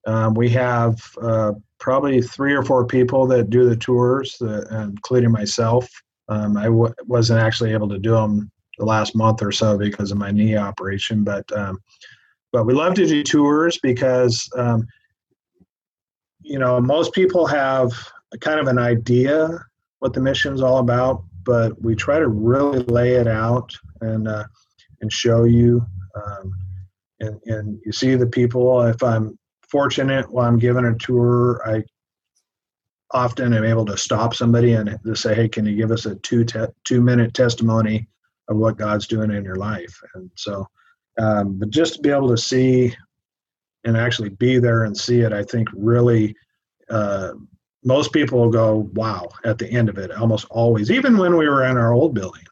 [0.04, 5.30] Um, we have uh, probably three or four people that do the tours, uh, including
[5.30, 5.88] myself.
[6.28, 10.10] Um, I w- wasn't actually able to do them the last month or so because
[10.10, 11.78] of my knee operation, but um,
[12.56, 14.86] but we love to do tours because, um,
[16.40, 17.92] you know, most people have
[18.40, 19.62] kind of an idea
[19.98, 24.44] what the mission's all about, but we try to really lay it out and uh,
[25.02, 25.84] and show you.
[26.14, 26.50] Um,
[27.20, 28.80] and and you see the people.
[28.84, 29.38] If I'm
[29.68, 31.84] fortunate while I'm giving a tour, I
[33.10, 36.14] often am able to stop somebody and to say, "Hey, can you give us a
[36.14, 38.08] two te- two minute testimony
[38.48, 40.66] of what God's doing in your life?" And so,
[41.18, 42.94] um, but just to be able to see
[43.84, 46.34] and actually be there and see it, I think really.
[46.88, 47.32] Uh,
[47.84, 50.90] most people will go, "Wow!" At the end of it, almost always.
[50.90, 52.42] Even when we were in our old building,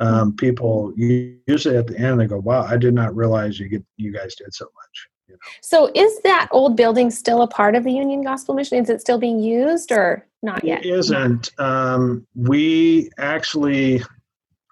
[0.00, 3.84] um, people usually at the end they go, "Wow, I did not realize you get
[3.96, 5.38] you guys did so much." You know?
[5.62, 8.78] So, is that old building still a part of the Union Gospel Mission?
[8.78, 10.84] Is it still being used or not yet?
[10.84, 11.50] It isn't.
[11.58, 14.02] Um, we actually,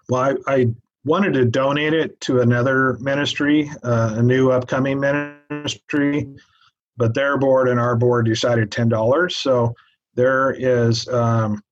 [0.09, 0.67] well, I, I,
[1.07, 6.27] wanted to donate it to another ministry, uh, a new upcoming ministry,
[6.97, 9.37] but their board and our board decided ten dollars.
[9.37, 9.73] So
[10.15, 11.63] there is um,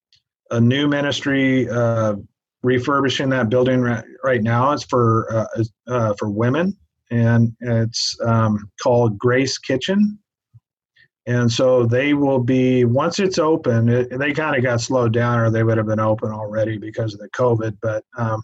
[0.52, 2.16] a new ministry uh,
[2.64, 4.72] refurbishing that building right, now.
[4.72, 6.76] It's for uh, uh for women
[7.12, 10.20] and it's um, called Grace Kitchen.
[11.28, 13.90] And so they will be once it's open.
[13.90, 17.14] It, they kind of got slowed down, or they would have been open already because
[17.14, 17.78] of the COVID.
[17.82, 18.44] But um,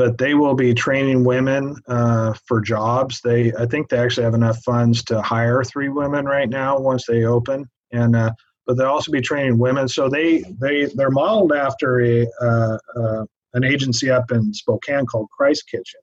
[0.00, 3.20] but they will be training women uh, for jobs.
[3.20, 7.04] They I think they actually have enough funds to hire three women right now once
[7.06, 7.68] they open.
[7.92, 8.30] And uh,
[8.66, 9.88] but they'll also be training women.
[9.88, 15.28] So they they they're modeled after a uh, uh an agency up in Spokane called
[15.36, 16.00] Christ Kitchen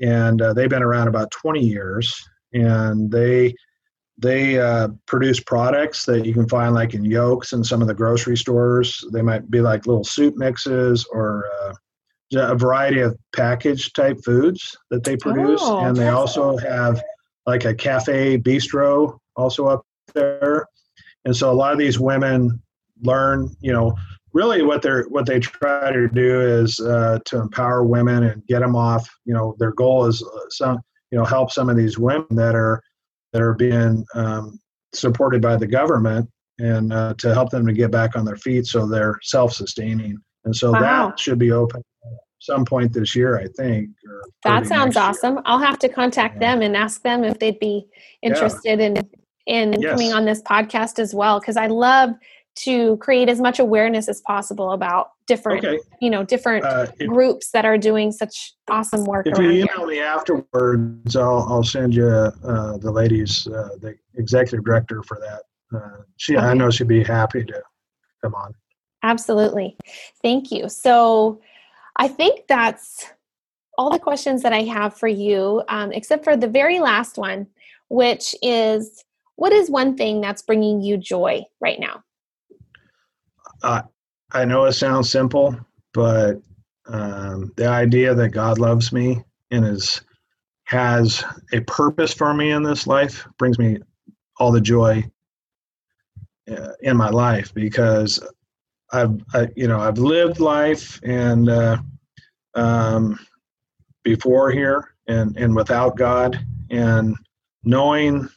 [0.00, 2.12] and uh, they've been around about 20 years
[2.52, 3.54] and they
[4.18, 7.94] they uh, produce products that you can find like in Yoke's in some of the
[7.94, 11.74] grocery stores they might be like little soup mixes or uh,
[12.34, 15.60] a variety of packaged type foods that they produce.
[15.62, 17.02] Oh, and they also have
[17.46, 19.82] like a cafe bistro also up
[20.14, 20.66] there.
[21.24, 22.60] And so a lot of these women
[23.02, 23.94] learn you know
[24.32, 28.60] really what they're what they try to do is uh, to empower women and get
[28.60, 30.78] them off you know their goal is uh, some
[31.10, 32.82] you know help some of these women that are
[33.32, 34.58] that are being um,
[34.94, 36.28] supported by the government
[36.58, 40.16] and uh, to help them to get back on their feet so they're self-sustaining.
[40.44, 40.80] And so wow.
[41.08, 41.82] that should be open
[42.42, 43.88] some point this year i think
[44.42, 45.42] that sounds awesome year.
[45.46, 46.52] i'll have to contact yeah.
[46.52, 47.86] them and ask them if they'd be
[48.22, 48.86] interested yeah.
[48.86, 49.10] in
[49.46, 49.92] in yes.
[49.92, 52.10] coming on this podcast as well because i love
[52.54, 55.78] to create as much awareness as possible about different okay.
[56.00, 59.66] you know different uh, if, groups that are doing such awesome work if you email
[59.78, 59.86] here.
[59.86, 65.78] me afterwards i'll, I'll send you uh, the ladies uh, the executive director for that
[65.78, 66.44] uh, she okay.
[66.44, 67.62] i know she'd be happy to
[68.22, 68.52] come on
[69.04, 69.76] absolutely
[70.22, 71.40] thank you so
[71.96, 73.06] i think that's
[73.78, 77.46] all the questions that i have for you um, except for the very last one
[77.88, 79.04] which is
[79.36, 82.02] what is one thing that's bringing you joy right now?
[83.62, 83.82] Uh,
[84.32, 85.54] I know it sounds simple,
[85.92, 86.40] but
[86.86, 90.00] um, the idea that God loves me and is
[90.64, 91.22] has
[91.52, 93.78] a purpose for me in this life brings me
[94.38, 95.04] all the joy
[96.50, 98.18] uh, in my life because
[98.92, 101.78] I've I, you know I've lived life and uh,
[102.54, 103.18] um,
[104.04, 106.38] before here and and without God
[106.70, 107.16] and
[107.64, 108.28] knowing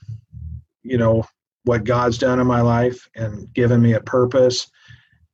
[0.84, 1.26] you know
[1.64, 4.68] what God's done in my life and given me a purpose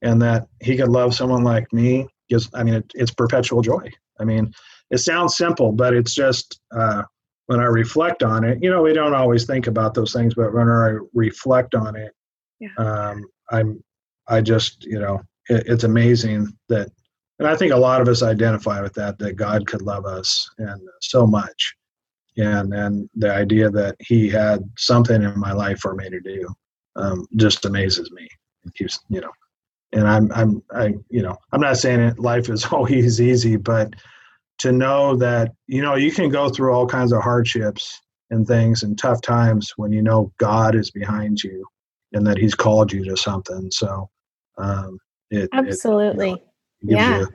[0.01, 3.89] and that he could love someone like me gives i mean it, it's perpetual joy
[4.19, 4.51] i mean
[4.89, 7.03] it sounds simple but it's just uh,
[7.47, 10.53] when i reflect on it you know we don't always think about those things but
[10.53, 12.13] when i reflect on it
[12.59, 12.69] yeah.
[12.78, 13.84] um, i'm
[14.32, 16.89] i just you know it, it's amazing that
[17.39, 20.49] and i think a lot of us identify with that that god could love us
[20.57, 21.73] and so much
[22.38, 26.47] and and the idea that he had something in my life for me to do
[26.95, 28.27] um, just amazes me
[28.65, 29.32] it keeps you know
[29.93, 33.93] and I'm I'm I you know I'm not saying it, life is always easy, but
[34.59, 38.84] to know that you know you can go through all kinds of hardships and things
[38.84, 41.65] and tough times when you know God is behind you
[42.13, 43.69] and that He's called you to something.
[43.71, 44.09] So
[44.62, 44.97] um,
[45.30, 46.47] it absolutely it,
[46.82, 47.28] you know, gives yeah you,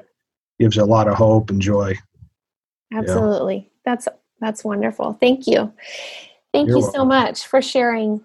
[0.61, 1.95] gives you a lot of hope and joy.
[2.93, 4.09] Absolutely, that's
[4.41, 5.14] that's wonderful.
[5.20, 5.72] Thank you,
[6.53, 7.01] thank You're you welcome.
[7.01, 8.22] so much for sharing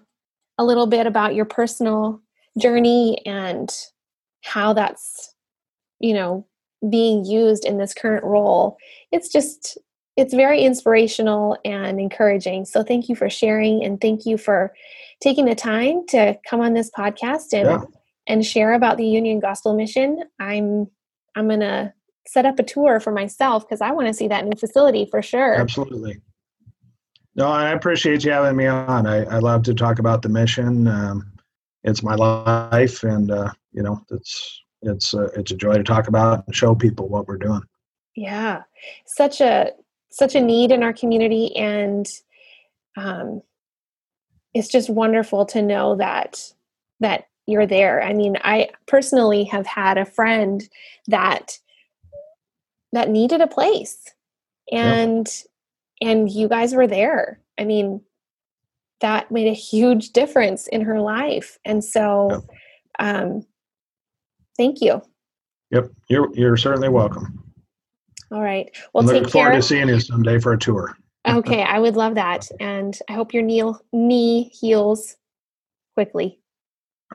[0.58, 2.20] a little bit about your personal
[2.58, 3.74] journey and
[4.42, 5.34] how that's
[6.00, 6.46] you know
[6.90, 8.76] being used in this current role
[9.12, 9.78] it's just
[10.16, 14.74] it's very inspirational and encouraging so thank you for sharing and thank you for
[15.20, 17.82] taking the time to come on this podcast and yeah.
[18.26, 20.88] And share about the union gospel mission i'm
[21.36, 21.92] i'm gonna
[22.26, 25.22] set up a tour for myself because i want to see that new facility for
[25.22, 25.54] sure.
[25.54, 26.20] Absolutely.
[27.34, 29.06] No i appreciate you having me on.
[29.06, 30.86] I, I love to talk about the mission.
[30.86, 31.32] Um,
[31.84, 36.08] it's my life and uh, you know it's it's a, it's a joy to talk
[36.08, 37.62] about and show people what we're doing.
[38.14, 38.62] Yeah,
[39.06, 39.72] such a
[40.10, 42.06] such a need in our community, and
[42.96, 43.42] um,
[44.52, 46.42] it's just wonderful to know that
[47.00, 48.02] that you're there.
[48.02, 50.68] I mean, I personally have had a friend
[51.06, 51.58] that
[52.92, 54.12] that needed a place,
[54.72, 56.10] and yep.
[56.10, 57.40] and you guys were there.
[57.58, 58.00] I mean,
[59.00, 62.30] that made a huge difference in her life, and so.
[62.30, 62.42] Yep.
[62.98, 63.46] Um,
[64.56, 65.02] thank you.
[65.70, 67.42] Yep, you're you're certainly welcome.
[68.30, 68.70] All right.
[68.92, 69.60] Well, I'm take looking forward care.
[69.60, 70.96] to seeing you someday for a tour.
[71.26, 75.16] okay, I would love that, and I hope your knee knee heals
[75.94, 76.41] quickly.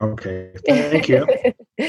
[0.01, 1.19] Okay, thank you.
[1.79, 1.87] All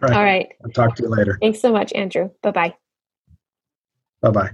[0.00, 0.02] right.
[0.02, 0.48] All right.
[0.64, 1.38] I'll talk to you later.
[1.40, 2.30] Thanks so much, Andrew.
[2.42, 2.74] Bye bye.
[4.22, 4.50] Bye bye.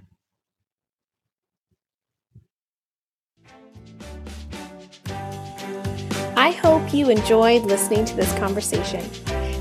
[6.37, 9.05] I hope you enjoyed listening to this conversation.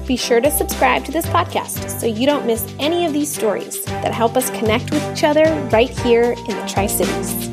[0.05, 3.83] Be sure to subscribe to this podcast so you don't miss any of these stories
[3.85, 7.46] that help us connect with each other right here in the Tri Cities.